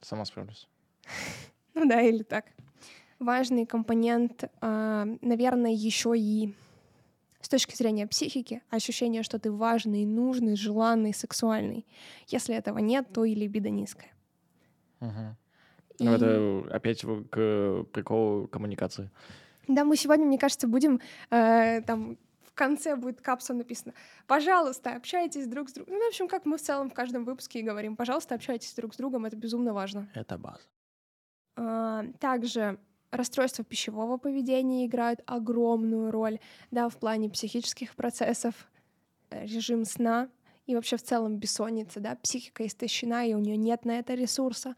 Сама 0.00 0.24
справлюсь. 0.24 0.68
Ну 1.74 1.88
да, 1.88 2.02
или 2.02 2.22
так. 2.22 2.44
Важный 3.18 3.64
компонент, 3.66 4.44
а, 4.60 5.06
наверное, 5.22 5.72
еще 5.72 6.12
и 6.16 6.54
с 7.40 7.48
точки 7.48 7.74
зрения 7.74 8.06
психики, 8.06 8.60
ощущение, 8.70 9.22
что 9.22 9.38
ты 9.38 9.50
важный, 9.50 10.04
нужный, 10.04 10.54
желанный, 10.54 11.14
сексуальный. 11.14 11.86
Если 12.28 12.54
этого 12.54 12.78
нет, 12.78 13.06
то 13.12 13.24
и 13.24 13.34
либидо 13.34 13.70
низкое. 13.70 14.12
Мгм. 15.00 15.36
И- 15.98 16.04
Ну, 16.04 16.12
это 16.12 16.76
опять 16.76 17.04
в- 17.04 17.24
к 17.24 17.84
приколу 17.92 18.48
коммуникации. 18.48 19.10
Да, 19.68 19.84
мы 19.84 19.96
сегодня, 19.96 20.26
мне 20.26 20.38
кажется, 20.38 20.66
будем 20.66 21.00
э, 21.30 21.80
там 21.82 22.18
в 22.52 22.54
конце 22.54 22.96
будет 22.96 23.20
капсом 23.20 23.58
написано 23.58 23.94
«Пожалуйста, 24.26 24.90
общайтесь 24.90 25.46
друг 25.46 25.70
с 25.70 25.72
другом». 25.72 25.94
Ну, 25.94 26.04
в 26.04 26.08
общем, 26.08 26.28
как 26.28 26.44
мы 26.44 26.58
в 26.58 26.62
целом 26.62 26.90
в 26.90 26.94
каждом 26.94 27.24
выпуске 27.24 27.60
и 27.60 27.62
говорим 27.62 27.96
«Пожалуйста, 27.96 28.34
общайтесь 28.34 28.74
друг 28.74 28.92
с 28.92 28.98
другом», 28.98 29.24
это 29.24 29.36
безумно 29.36 29.72
важно. 29.72 30.08
Это 30.14 30.36
база. 30.36 30.60
А, 31.56 32.04
Также 32.20 32.78
расстройства 33.10 33.64
пищевого 33.64 34.16
поведения 34.18 34.86
играют 34.86 35.20
огромную 35.26 36.10
роль, 36.10 36.40
да, 36.70 36.88
в 36.88 36.96
плане 36.96 37.30
психических 37.30 37.94
процессов, 37.94 38.54
э, 39.30 39.44
режим 39.44 39.84
сна 39.84 40.28
и 40.66 40.74
вообще 40.74 40.96
в 40.96 41.02
целом 41.02 41.36
бессонница, 41.36 42.00
да, 42.00 42.16
психика 42.16 42.66
истощена, 42.66 43.26
и 43.26 43.34
у 43.34 43.38
нее 43.38 43.56
нет 43.56 43.84
на 43.84 43.98
это 43.98 44.14
ресурса. 44.14 44.76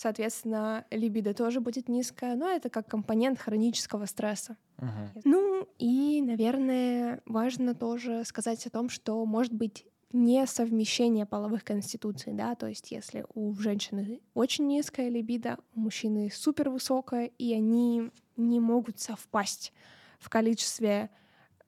Соответственно, 0.00 0.86
либидо 0.90 1.34
тоже 1.34 1.60
будет 1.60 1.90
низкое, 1.90 2.34
но 2.34 2.48
это 2.48 2.70
как 2.70 2.88
компонент 2.88 3.38
хронического 3.38 4.06
стресса. 4.06 4.56
Мгм. 4.78 5.10
Ну 5.24 5.68
и, 5.78 6.22
наверное, 6.22 7.20
важно 7.26 7.74
тоже 7.74 8.24
сказать 8.24 8.66
о 8.66 8.70
том, 8.70 8.88
что 8.88 9.22
может 9.26 9.52
быть 9.52 9.84
несовмещение 10.14 11.26
половых 11.26 11.64
конституций, 11.64 12.32
да, 12.32 12.54
то 12.54 12.66
есть 12.66 12.90
если 12.92 13.26
у 13.34 13.52
женщины 13.56 14.22
очень 14.32 14.68
низкая 14.68 15.10
либидо, 15.10 15.58
у 15.74 15.80
мужчины 15.80 16.30
супер 16.32 16.70
высокая, 16.70 17.26
и 17.26 17.52
они 17.52 18.10
не 18.38 18.58
могут 18.58 19.00
совпасть 19.00 19.70
в 20.18 20.30
количестве 20.30 21.10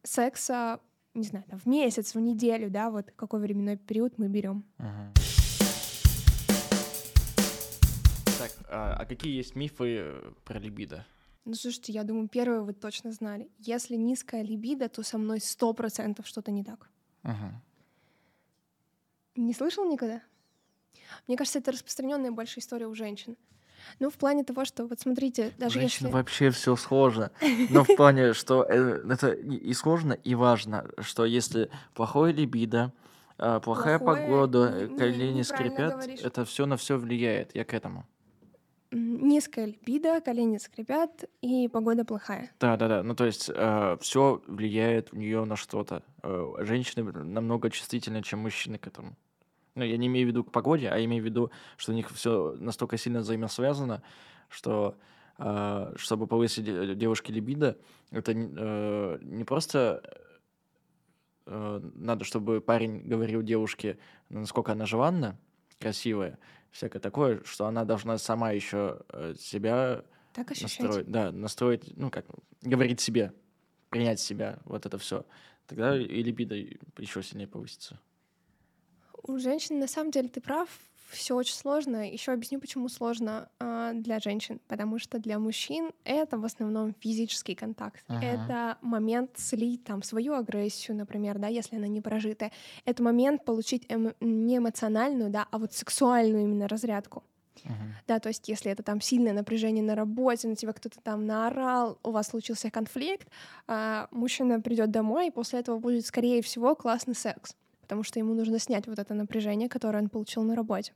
секса, 0.05 0.81
не 1.13 1.25
знаю, 1.25 1.45
там, 1.51 1.59
в 1.59 1.67
месяц, 1.67 2.15
в 2.15 2.19
неделю, 2.19 2.71
да, 2.71 2.89
вот 2.91 3.11
какой 3.15 3.41
временной 3.41 3.77
период 3.77 4.17
мы 4.17 4.29
берем. 4.29 4.65
Мгм. 4.79 5.32
А, 8.73 8.97
а 9.01 9.05
какие 9.07 9.37
есть 9.37 9.55
мифы 9.55 9.99
э, 9.99 10.33
про 10.45 10.59
либидо? 10.59 11.05
Ну, 11.45 11.55
слушайте, 11.55 11.93
я 11.93 12.05
думаю, 12.05 12.29
первое 12.29 12.61
вы 12.63 12.73
точно 12.73 13.13
знали. 13.13 13.51
Если 13.59 13.97
низкая 13.97 14.43
либидо, 14.43 14.89
то 14.89 15.03
со 15.03 15.19
мной 15.19 15.41
сто 15.41 15.73
процентов 15.73 16.27
что-то 16.27 16.51
не 16.53 16.65
так. 16.65 16.89
Мгм. 17.23 17.61
Не 19.37 19.55
слышал 19.55 19.85
никогда? 19.91 20.23
Мне 21.27 21.37
кажется, 21.37 21.59
это 21.59 21.73
распространенная 21.73 22.31
больше 22.31 22.61
история 22.61 22.87
у 22.87 22.95
женщин. 22.95 23.37
Ну, 23.99 24.11
в 24.11 24.15
плане 24.15 24.45
того, 24.45 24.65
что 24.65 24.87
вот 24.87 25.01
смотрите, 25.01 25.53
У 25.57 25.61
даже 25.61 25.81
женщин 25.81 26.07
если... 26.07 26.15
вообще 26.15 26.51
все 26.51 26.77
сложно. 26.77 27.33
Но 27.71 27.83
в 27.83 27.97
плане, 27.97 28.33
что 28.33 28.63
э, 28.65 29.03
это 29.11 29.33
и 29.33 29.73
сложно, 29.75 30.13
и 30.13 30.35
важно, 30.35 30.89
что 31.01 31.25
если 31.25 31.71
плохое 31.95 32.33
либидо, 32.33 32.93
а, 33.39 33.59
плохая 33.59 33.99
Плохое, 33.99 34.23
погода, 34.23 34.59
н- 34.69 34.93
не- 34.93 34.97
колени 34.99 35.43
скрипят, 35.43 35.95
говоришь. 35.95 36.21
это 36.21 36.45
все 36.45 36.67
на 36.67 36.77
все 36.77 36.97
влияет. 36.97 37.57
Я 37.57 37.65
к 37.65 37.75
этому. 37.75 38.07
Низкая 38.93 39.67
либидо, 39.67 40.21
колени 40.21 40.59
скрипят, 40.59 41.25
и 41.41 41.69
погода 41.69 42.05
плохая. 42.05 42.51
Да, 42.61 42.77
да, 42.77 42.89
да. 42.89 43.03
Ну, 43.03 43.15
то 43.15 43.25
есть 43.25 43.45
все 43.45 44.43
влияет 44.47 45.13
у 45.13 45.17
нее 45.17 45.45
на 45.45 45.57
что-то. 45.57 46.03
Э, 46.23 46.55
женщины 46.61 47.11
намного 47.13 47.71
чувствительнее, 47.71 48.23
чем 48.23 48.41
мужчины 48.41 48.79
к 48.79 48.87
этому. 48.87 49.17
Ну, 49.75 49.85
я 49.85 49.97
не 49.97 50.07
имею 50.07 50.27
в 50.27 50.31
виду 50.31 50.45
к 50.45 50.53
погоде, 50.53 50.89
а 50.89 51.03
имею 51.05 51.23
в 51.23 51.27
виду, 51.27 51.51
что 51.77 51.93
у 51.93 51.95
них 51.95 52.11
все 52.11 52.55
настолько 52.59 52.97
сильно 52.97 53.21
взаимосвязано, 53.21 54.03
что 54.49 54.97
э, 55.39 55.93
чтобы 55.97 56.27
повысить 56.27 56.65
де- 56.65 56.95
девушке 56.95 57.33
либидо, 57.33 57.79
это 58.11 58.33
э, 58.33 59.19
не 59.23 59.45
просто 59.45 60.03
э, 61.47 61.81
надо, 61.95 62.25
чтобы 62.25 62.61
парень 62.61 63.01
говорил 63.01 63.43
девушке, 63.43 63.99
насколько 64.29 64.73
она 64.73 64.87
желанна, 64.87 65.39
красивая, 65.81 66.39
всякое 66.73 66.99
такое, 66.99 67.43
что 67.45 67.67
она 67.67 67.85
должна 67.85 68.19
сама 68.19 68.51
еще 68.51 69.01
себя 69.39 70.05
Так 70.33 70.51
ощущать. 70.51 70.81
настроить, 70.81 71.11
да, 71.11 71.31
настроить, 71.31 71.97
ну 71.97 72.11
как, 72.11 72.27
говорить 72.63 73.01
себе, 73.01 73.33
принять 73.91 74.19
себя, 74.19 74.59
вот 74.65 74.85
это 74.85 74.99
все. 74.99 75.25
Тогда 75.67 75.97
и 75.97 76.23
либидо 76.23 76.57
еще 76.99 77.23
сильнее 77.23 77.47
повысится. 77.47 78.01
У 79.23 79.39
женщин, 79.39 79.79
на 79.79 79.87
самом 79.87 80.11
деле, 80.11 80.29
ты 80.29 80.41
прав, 80.41 80.69
все 81.13 81.35
очень 81.35 81.55
сложно. 81.55 82.11
Еще 82.11 82.33
объясню, 82.33 82.61
почему 82.61 82.89
сложно 82.89 83.49
а, 83.59 83.93
для 83.93 84.19
женщин. 84.19 84.61
Потому 84.69 84.99
что 84.99 85.19
для 85.19 85.39
мужчин 85.39 85.93
это 86.05 86.39
в 86.39 86.45
основном 86.45 86.95
физический 87.01 87.55
контакт. 87.55 88.05
Ага. 88.09 88.27
Это 88.27 88.79
момент 88.83 89.31
слить 89.37 89.85
там 89.85 90.03
свою 90.03 90.35
агрессию, 90.35 90.97
например, 90.97 91.39
да, 91.39 91.49
если 91.49 91.77
она 91.77 91.89
не 91.89 92.01
прожитая. 92.01 92.53
Это 92.85 93.03
момент 93.03 93.45
получить 93.45 93.85
эмо- 93.87 94.15
не 94.21 94.59
эмоциональную, 94.59 95.31
да, 95.31 95.47
а 95.51 95.59
вот 95.59 95.73
сексуальную 95.73 96.45
именно 96.45 96.69
разрядку. 96.69 97.25
Мгм. 97.65 97.95
Да, 98.09 98.19
то 98.19 98.29
есть 98.29 98.49
если 98.49 98.73
это 98.73 98.83
там 98.83 99.01
сильное 99.01 99.33
напряжение 99.33 99.85
на 99.85 99.95
работе, 99.95 100.49
на 100.49 100.57
тебя 100.57 100.73
кто-то 100.73 101.01
там 101.01 101.27
наорал, 101.27 101.99
у 102.03 102.11
вас 102.11 102.29
случился 102.29 102.71
конфликт, 102.71 103.29
а, 103.69 104.09
мужчина 104.11 104.61
придет 104.61 104.91
домой, 104.91 105.29
и 105.29 105.31
после 105.31 105.61
этого 105.61 105.79
будет, 105.79 106.07
скорее 106.07 106.43
всего, 106.43 106.75
классный 106.75 107.15
секс, 107.15 107.55
потому 107.83 108.03
что 108.03 108.19
ему 108.19 108.35
нужно 108.35 108.59
снять 108.59 108.87
вот 108.87 108.99
это 108.99 109.15
напряжение, 109.15 109.69
которое 109.69 109.99
он 110.03 110.09
получил 110.09 110.43
на 110.43 110.57
работе. 110.57 110.95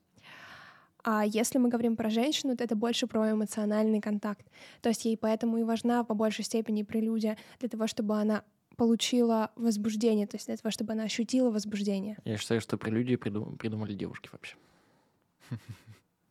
А 1.09 1.25
если 1.25 1.59
мы 1.59 1.69
говорим 1.69 1.95
про 1.95 2.11
женщину, 2.11 2.57
то 2.57 2.65
это 2.65 2.75
больше 2.75 3.07
про 3.07 3.31
эмоциональный 3.31 4.01
контакт. 4.01 4.45
То 4.83 4.89
есть 4.89 5.05
ей 5.05 5.17
поэтому 5.17 5.57
и 5.59 5.63
важна 5.63 6.03
по 6.03 6.15
большей 6.15 6.45
степени 6.45 6.83
прелюдия 6.83 7.39
для 7.61 7.69
того, 7.69 7.87
чтобы 7.87 8.17
она 8.17 8.43
получила 8.77 9.53
возбуждение, 9.55 10.27
то 10.27 10.37
есть 10.37 10.47
для 10.47 10.57
того, 10.57 10.73
чтобы 10.73 10.95
она 10.95 11.05
ощутила 11.05 11.53
возбуждение. 11.53 12.19
Я 12.25 12.37
считаю, 12.37 12.61
что 12.61 12.77
прелюдии 12.77 13.15
придум- 13.15 13.57
придумали 13.57 13.95
девушки 13.95 14.29
вообще. 14.33 14.57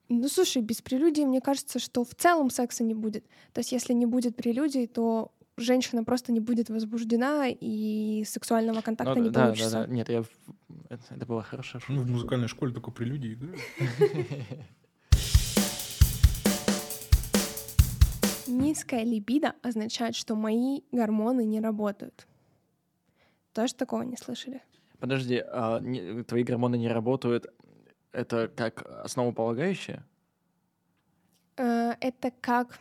Ну, 0.09 0.27
слушай, 0.27 0.61
без 0.61 0.81
прелюдии, 0.81 1.21
мне 1.21 1.39
кажется, 1.39 1.79
что 1.79 2.03
в 2.03 2.13
целом 2.13 2.49
секса 2.49 2.83
не 2.83 2.93
будет. 2.93 3.25
То 3.53 3.59
есть, 3.59 3.71
если 3.71 3.93
не 3.93 4.05
будет 4.05 4.35
прелюдий, 4.35 4.87
то 4.87 5.31
женщина 5.57 6.03
просто 6.03 6.31
не 6.31 6.39
будет 6.39 6.69
возбуждена, 6.69 7.47
и 7.49 8.23
сексуального 8.25 8.81
контакта 8.81 9.15
Ну, 9.15 9.23
не 9.23 9.29
да, 9.29 9.45
получится. 9.45 9.71
да, 9.71 9.85
да. 9.87 9.93
Нет, 9.93 10.09
я... 10.09 10.23
Это, 10.89 11.03
это 11.15 11.25
было 11.25 11.41
хорошо. 11.43 11.79
Ну, 11.87 12.01
в 12.01 12.09
музыкальной 12.09 12.47
школе 12.47 12.73
только 12.73 12.91
прелюдии 12.91 13.33
играют. 13.33 13.59
Низкая 18.47 19.03
либидо 19.03 19.55
означает, 19.63 20.15
что 20.15 20.35
мои 20.35 20.81
гормоны 20.91 21.45
не 21.45 21.59
работают. 21.59 22.27
Тоже 23.53 23.73
такого 23.73 24.03
не 24.03 24.17
слышали? 24.17 24.61
Подожди, 24.99 25.43
а 25.45 25.79
не- 25.79 26.23
твои 26.23 26.43
гормоны 26.43 26.77
не 26.77 26.87
работают, 26.87 27.47
это 28.11 28.47
как 28.55 28.85
основополагающее? 29.03 30.03
Э, 31.57 31.93
Это 32.01 32.31
как 32.41 32.79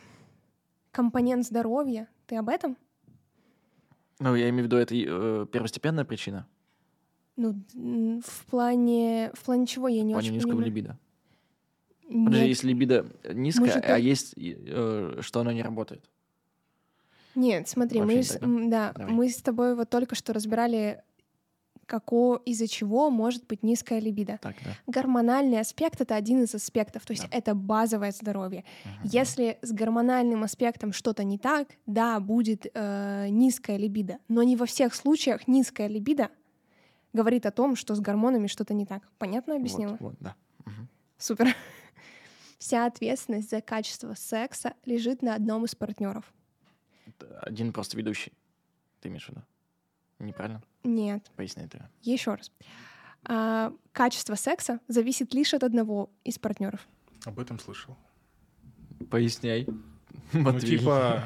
компонент 0.91 1.45
здоровья. 1.45 2.07
Ты 2.27 2.35
об 2.37 2.49
этом? 2.49 2.77
Ну, 4.19 4.35
я 4.35 4.49
имею 4.49 4.63
в 4.63 4.65
виду, 4.67 4.77
это 4.77 4.95
э, 4.95 5.45
первостепенная 5.51 6.05
причина 6.05 6.47
Ну, 7.35 7.61
в 7.73 8.45
плане... 8.45 9.31
В 9.33 9.43
плане 9.43 9.67
чего 9.67 9.87
я 9.87 10.03
в 10.03 10.05
не 10.05 10.13
плане 10.13 10.27
очень 10.27 10.35
низкого 10.35 10.51
понимаю. 10.53 10.67
либидо. 10.67 10.99
Подожди, 12.07 12.47
если 12.47 12.67
либидо 12.67 13.05
низкое, 13.33 13.73
же 13.73 13.79
а 13.79 13.97
есть, 13.97 14.35
э, 14.37 15.17
что 15.21 15.39
оно 15.41 15.51
не 15.51 15.63
работает. 15.63 16.09
Нет, 17.33 17.67
смотри, 17.67 17.99
Вообще 17.99 18.13
мы, 18.13 18.17
не 18.19 18.23
с, 18.23 18.39
да? 18.39 18.45
м, 18.45 18.69
да, 18.69 18.93
Давай. 18.93 19.13
мы 19.13 19.29
с 19.29 19.41
тобой 19.41 19.75
вот 19.75 19.89
только 19.89 20.15
что 20.15 20.31
разбирали, 20.31 21.03
како, 21.85 22.41
из-за 22.45 22.67
чего 22.67 23.09
может 23.09 23.45
быть 23.47 23.63
низкая 23.63 23.99
либидо. 23.99 24.39
Так, 24.41 24.55
да. 24.63 24.71
Гормональный 24.87 25.59
аспект— 25.59 26.01
это 26.01 26.15
один 26.15 26.43
из 26.43 26.55
аспектов, 26.55 27.05
то 27.05 27.13
есть 27.13 27.29
Да. 27.29 27.37
это 27.37 27.55
базовое 27.55 28.11
здоровье. 28.11 28.63
Мгм. 28.83 28.93
Если 29.03 29.57
с 29.61 29.71
гормональным 29.71 30.43
аспектом 30.43 30.93
что-то 30.93 31.23
не 31.23 31.37
так, 31.37 31.67
да, 31.85 32.19
будет 32.19 32.65
э, 32.73 33.27
низкая 33.29 33.77
либидо, 33.77 34.17
но 34.27 34.43
не 34.43 34.55
во 34.55 34.65
всех 34.65 34.95
случаях 34.95 35.47
низкая 35.47 35.87
либидо 35.87 36.29
говорит 37.13 37.45
о 37.45 37.51
том, 37.51 37.75
что 37.75 37.95
с 37.95 37.99
гормонами 37.99 38.47
что-то 38.47 38.73
не 38.73 38.85
так. 38.85 39.03
Понятно 39.17 39.55
объяснила? 39.55 39.91
Вот, 39.91 40.01
вот, 40.01 40.15
да. 40.19 40.35
Мгм. 40.65 40.89
Супер. 41.17 41.47
Вся 42.57 42.85
ответственность 42.85 43.49
за 43.49 43.61
качество 43.61 44.13
секса 44.15 44.73
лежит 44.85 45.21
на 45.21 45.35
одном 45.35 45.65
из 45.65 45.75
партнеров. 45.75 46.33
Один 47.41 47.71
просто 47.71 47.95
ведущий. 47.97 48.33
Ты 49.01 49.09
имеешь 49.09 49.25
в 49.25 49.29
виду? 49.29 49.41
Неправильно? 50.19 50.61
Нет, 50.85 51.31
Поясни 51.35 51.63
это. 51.63 51.89
еще 52.01 52.35
раз. 52.35 52.51
А, 53.23 53.73
качество 53.91 54.35
секса 54.35 54.79
зависит 54.87 55.33
лишь 55.33 55.53
от 55.53 55.63
одного 55.63 56.09
из 56.23 56.37
партнеров. 56.37 56.87
Об 57.25 57.39
этом 57.39 57.59
слышал. 57.59 57.97
Поясняй. 59.09 59.67
Ну, 60.33 60.41
Матвей. 60.41 60.77
типа, 60.79 61.23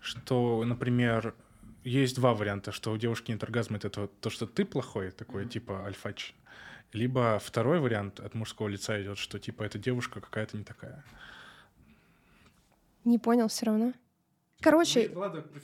что, 0.00 0.62
например, 0.64 1.34
есть 1.82 2.14
два 2.16 2.34
варианта, 2.34 2.70
что 2.72 2.92
у 2.92 2.96
девушки 2.96 3.30
нет 3.32 3.42
оргазма, 3.42 3.76
это 3.78 3.90
то, 3.90 4.06
то, 4.06 4.30
что 4.30 4.46
ты 4.46 4.64
плохой, 4.64 5.10
такой, 5.10 5.46
типа, 5.46 5.84
альфач. 5.84 6.34
Либо 6.92 7.38
второй 7.42 7.80
вариант 7.80 8.20
от 8.20 8.34
мужского 8.34 8.68
лица 8.68 9.00
идет, 9.02 9.18
что, 9.18 9.38
типа, 9.38 9.64
эта 9.64 9.78
девушка 9.78 10.20
какая-то 10.20 10.56
не 10.56 10.64
такая. 10.64 11.04
Не 13.04 13.18
понял 13.18 13.48
все 13.48 13.66
равно. 13.66 13.92
Короче, 14.60 15.10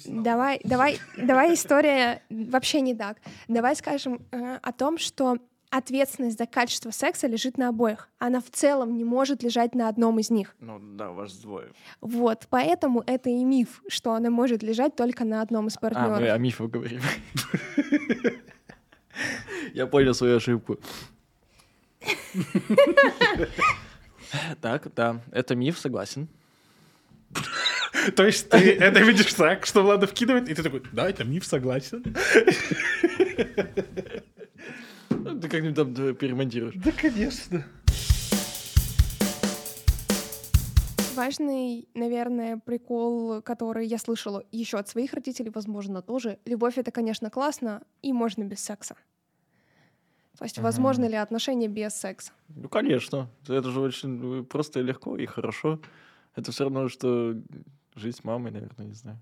Давай, 0.07 0.61
давай, 0.64 0.98
давай 1.16 1.55
история 1.55 2.22
вообще 2.31 2.81
не 2.81 2.94
так. 2.94 3.18
Давай 3.48 3.74
скажем 3.74 4.20
э, 4.31 4.59
о 4.62 4.72
том, 4.72 4.98
что 4.98 5.38
ответственность 5.70 6.37
за 6.38 6.46
качество 6.46 6.90
секса 6.90 7.26
лежит 7.26 7.57
на 7.57 7.68
обоих. 7.70 8.11
Она 8.18 8.40
в 8.40 8.50
целом 8.50 8.96
не 8.98 9.05
может 9.05 9.42
лежать 9.42 9.74
на 9.74 9.88
одном 9.88 10.18
из 10.18 10.28
них. 10.31 10.55
Ну 10.61 10.78
да, 10.78 11.11
у 11.11 11.14
вас 11.14 11.38
двое. 11.38 11.72
Вот, 12.02 12.46
поэтому 12.50 13.02
это 13.07 13.31
и 13.31 13.42
миф, 13.42 13.83
что 13.88 14.12
она 14.12 14.28
может 14.28 14.62
лежать 14.62 14.94
только 14.94 15.24
на 15.24 15.40
одном 15.40 15.68
из 15.68 15.76
А, 15.76 15.81
мы 15.83 15.90
партнеров. 15.94 16.35
о 16.35 16.38
мифах 16.38 16.70
говорим. 16.70 17.00
Я 19.72 19.87
понял 19.87 20.14
свою 20.14 20.37
ошибку. 20.37 20.78
Так, 24.62 24.94
да, 24.94 25.20
это 25.31 25.55
миф, 25.55 25.78
согласен. 25.78 26.26
То 28.16 28.27
есть 28.27 28.49
ты 28.49 28.73
это 28.73 29.01
видишь 29.01 29.33
так, 29.35 29.66
что 29.66 29.83
Влада 29.83 30.07
вкидывает, 30.07 30.49
и 30.49 30.55
ты 30.55 30.62
такой, 30.62 30.83
да, 30.92 31.09
это 31.09 31.25
миф, 31.25 31.45
согласен. 31.45 32.05
Ну, 35.11 35.40
Ты 35.40 35.49
как-нибудь 35.49 35.77
там 35.77 35.95
да, 35.95 36.12
перемонтируешь. 36.12 36.75
Да, 36.77 36.90
конечно. 36.92 37.64
Важный, 41.14 41.88
наверное, 41.95 42.57
прикол, 42.57 43.42
который 43.42 43.87
я 43.87 43.99
слышала 43.99 44.42
еще 44.51 44.79
от 44.79 44.88
своих 44.88 45.12
родителей, 45.12 45.51
возможно, 45.55 46.03
тоже. 46.03 46.38
Любовь 46.47 46.79
это, 46.79 46.90
конечно, 46.90 47.31
классно, 47.31 47.83
и 48.01 48.12
можно 48.12 48.45
без 48.45 48.61
секса. 48.61 48.97
То 50.38 50.45
есть, 50.45 50.59
возможно 50.59 51.05
ли 51.05 51.14
отношения 51.14 51.68
без 51.68 51.95
секса? 51.95 52.33
Ну, 52.49 52.68
конечно. 52.68 53.29
Это 53.47 53.71
же 53.71 53.81
очень 53.81 54.40
э, 54.40 54.42
просто 54.42 54.81
и 54.81 54.83
легко, 54.83 55.16
и 55.16 55.27
хорошо. 55.27 55.79
Это 56.35 56.51
все 56.53 56.64
равно, 56.64 56.88
что 56.88 57.35
жить 57.95 58.16
с 58.16 58.25
мамой, 58.25 58.51
наверное, 58.53 58.87
не 58.87 58.95
знаю. 58.95 59.21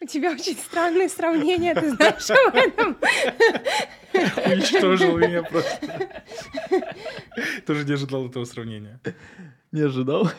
У 0.00 0.06
тебя 0.06 0.32
очень 0.32 0.56
странные 0.56 1.08
сравнения, 1.08 1.74
ты 1.74 1.90
знаешь 1.94 2.30
об 2.30 2.54
этом? 2.54 2.96
Уничтожил 4.50 5.18
меня 5.18 5.42
просто. 5.42 6.22
Тоже 7.66 7.84
не 7.84 7.92
ожидал 7.92 8.26
этого 8.28 8.44
сравнения. 8.44 9.00
Не 9.72 9.82
ожидал. 9.82 10.30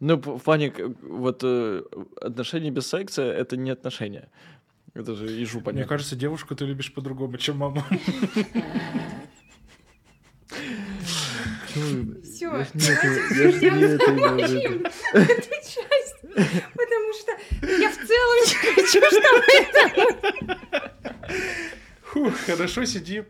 Ну, 0.00 0.18
п- 0.18 0.36
в 0.38 0.40
плане, 0.40 0.70
к- 0.70 0.88
вот 1.02 1.40
э, 1.42 1.82
отношения 2.20 2.70
без 2.70 2.86
секса— 2.86 3.22
это 3.24 3.56
не 3.56 3.70
отношения. 3.70 4.28
Это 4.94 5.14
же 5.16 5.26
ежу 5.26 5.58
Мне 5.58 5.64
понятно. 5.64 5.88
кажется, 5.88 6.14
девушку 6.14 6.54
ты 6.54 6.64
любишь 6.66 6.92
по-другому, 6.94 7.36
чем 7.38 7.56
маму. 7.58 7.82
Всё, 12.38 12.56
Я 12.56 12.64
ж 12.64 12.70
не 12.74 12.86
давайте 12.86 13.66
это- 13.66 14.12
я 14.12 14.46
ж 14.46 14.52
не 14.52 14.64
эту 15.12 15.50
часть, 15.50 16.20
потому 16.22 17.12
что 17.18 17.32
я 17.66 17.90
в 17.90 17.96
целом 17.96 18.36
не 18.46 18.54
хочу, 18.74 19.00
чтобы 19.10 19.42
это... 19.58 20.90
Фух, 22.04 22.34
хорошо, 22.46 22.84
сиди. 22.84 23.24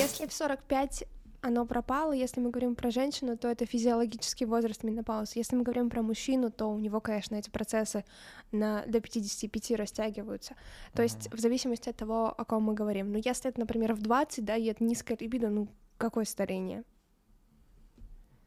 Если 0.00 0.26
в 0.26 0.32
45 0.32 1.04
оно 1.42 1.66
пропало, 1.66 2.12
если 2.12 2.40
мы 2.40 2.50
говорим 2.50 2.76
про 2.76 2.90
женщину, 2.90 3.36
то 3.36 3.48
это 3.48 3.66
физиологический 3.66 4.46
возраст 4.46 4.84
менопаузы. 4.84 5.32
Если 5.34 5.56
мы 5.56 5.64
говорим 5.64 5.90
про 5.90 6.00
мужчину, 6.00 6.50
то 6.50 6.66
у 6.66 6.78
него, 6.78 7.00
конечно, 7.00 7.34
эти 7.34 7.50
процессы 7.50 8.04
на, 8.52 8.84
до 8.86 9.00
55 9.00 9.72
растягиваются. 9.72 10.54
То 10.94 11.02
есть 11.02 11.32
в 11.34 11.38
зависимости 11.40 11.90
от 11.90 11.96
того, 11.96 12.28
о 12.28 12.44
ком 12.44 12.62
мы 12.62 12.74
говорим. 12.74 13.10
Но 13.10 13.18
если 13.18 13.50
это, 13.50 13.58
например, 13.58 13.94
в 13.94 14.00
20, 14.00 14.44
да, 14.44 14.56
и 14.56 14.66
это 14.66 14.84
низкая 14.84 15.18
либидо, 15.20 15.48
ну 15.48 15.68
какое 15.98 16.24
старение? 16.24 16.84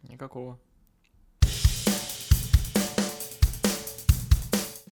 Никакого. 0.03 0.57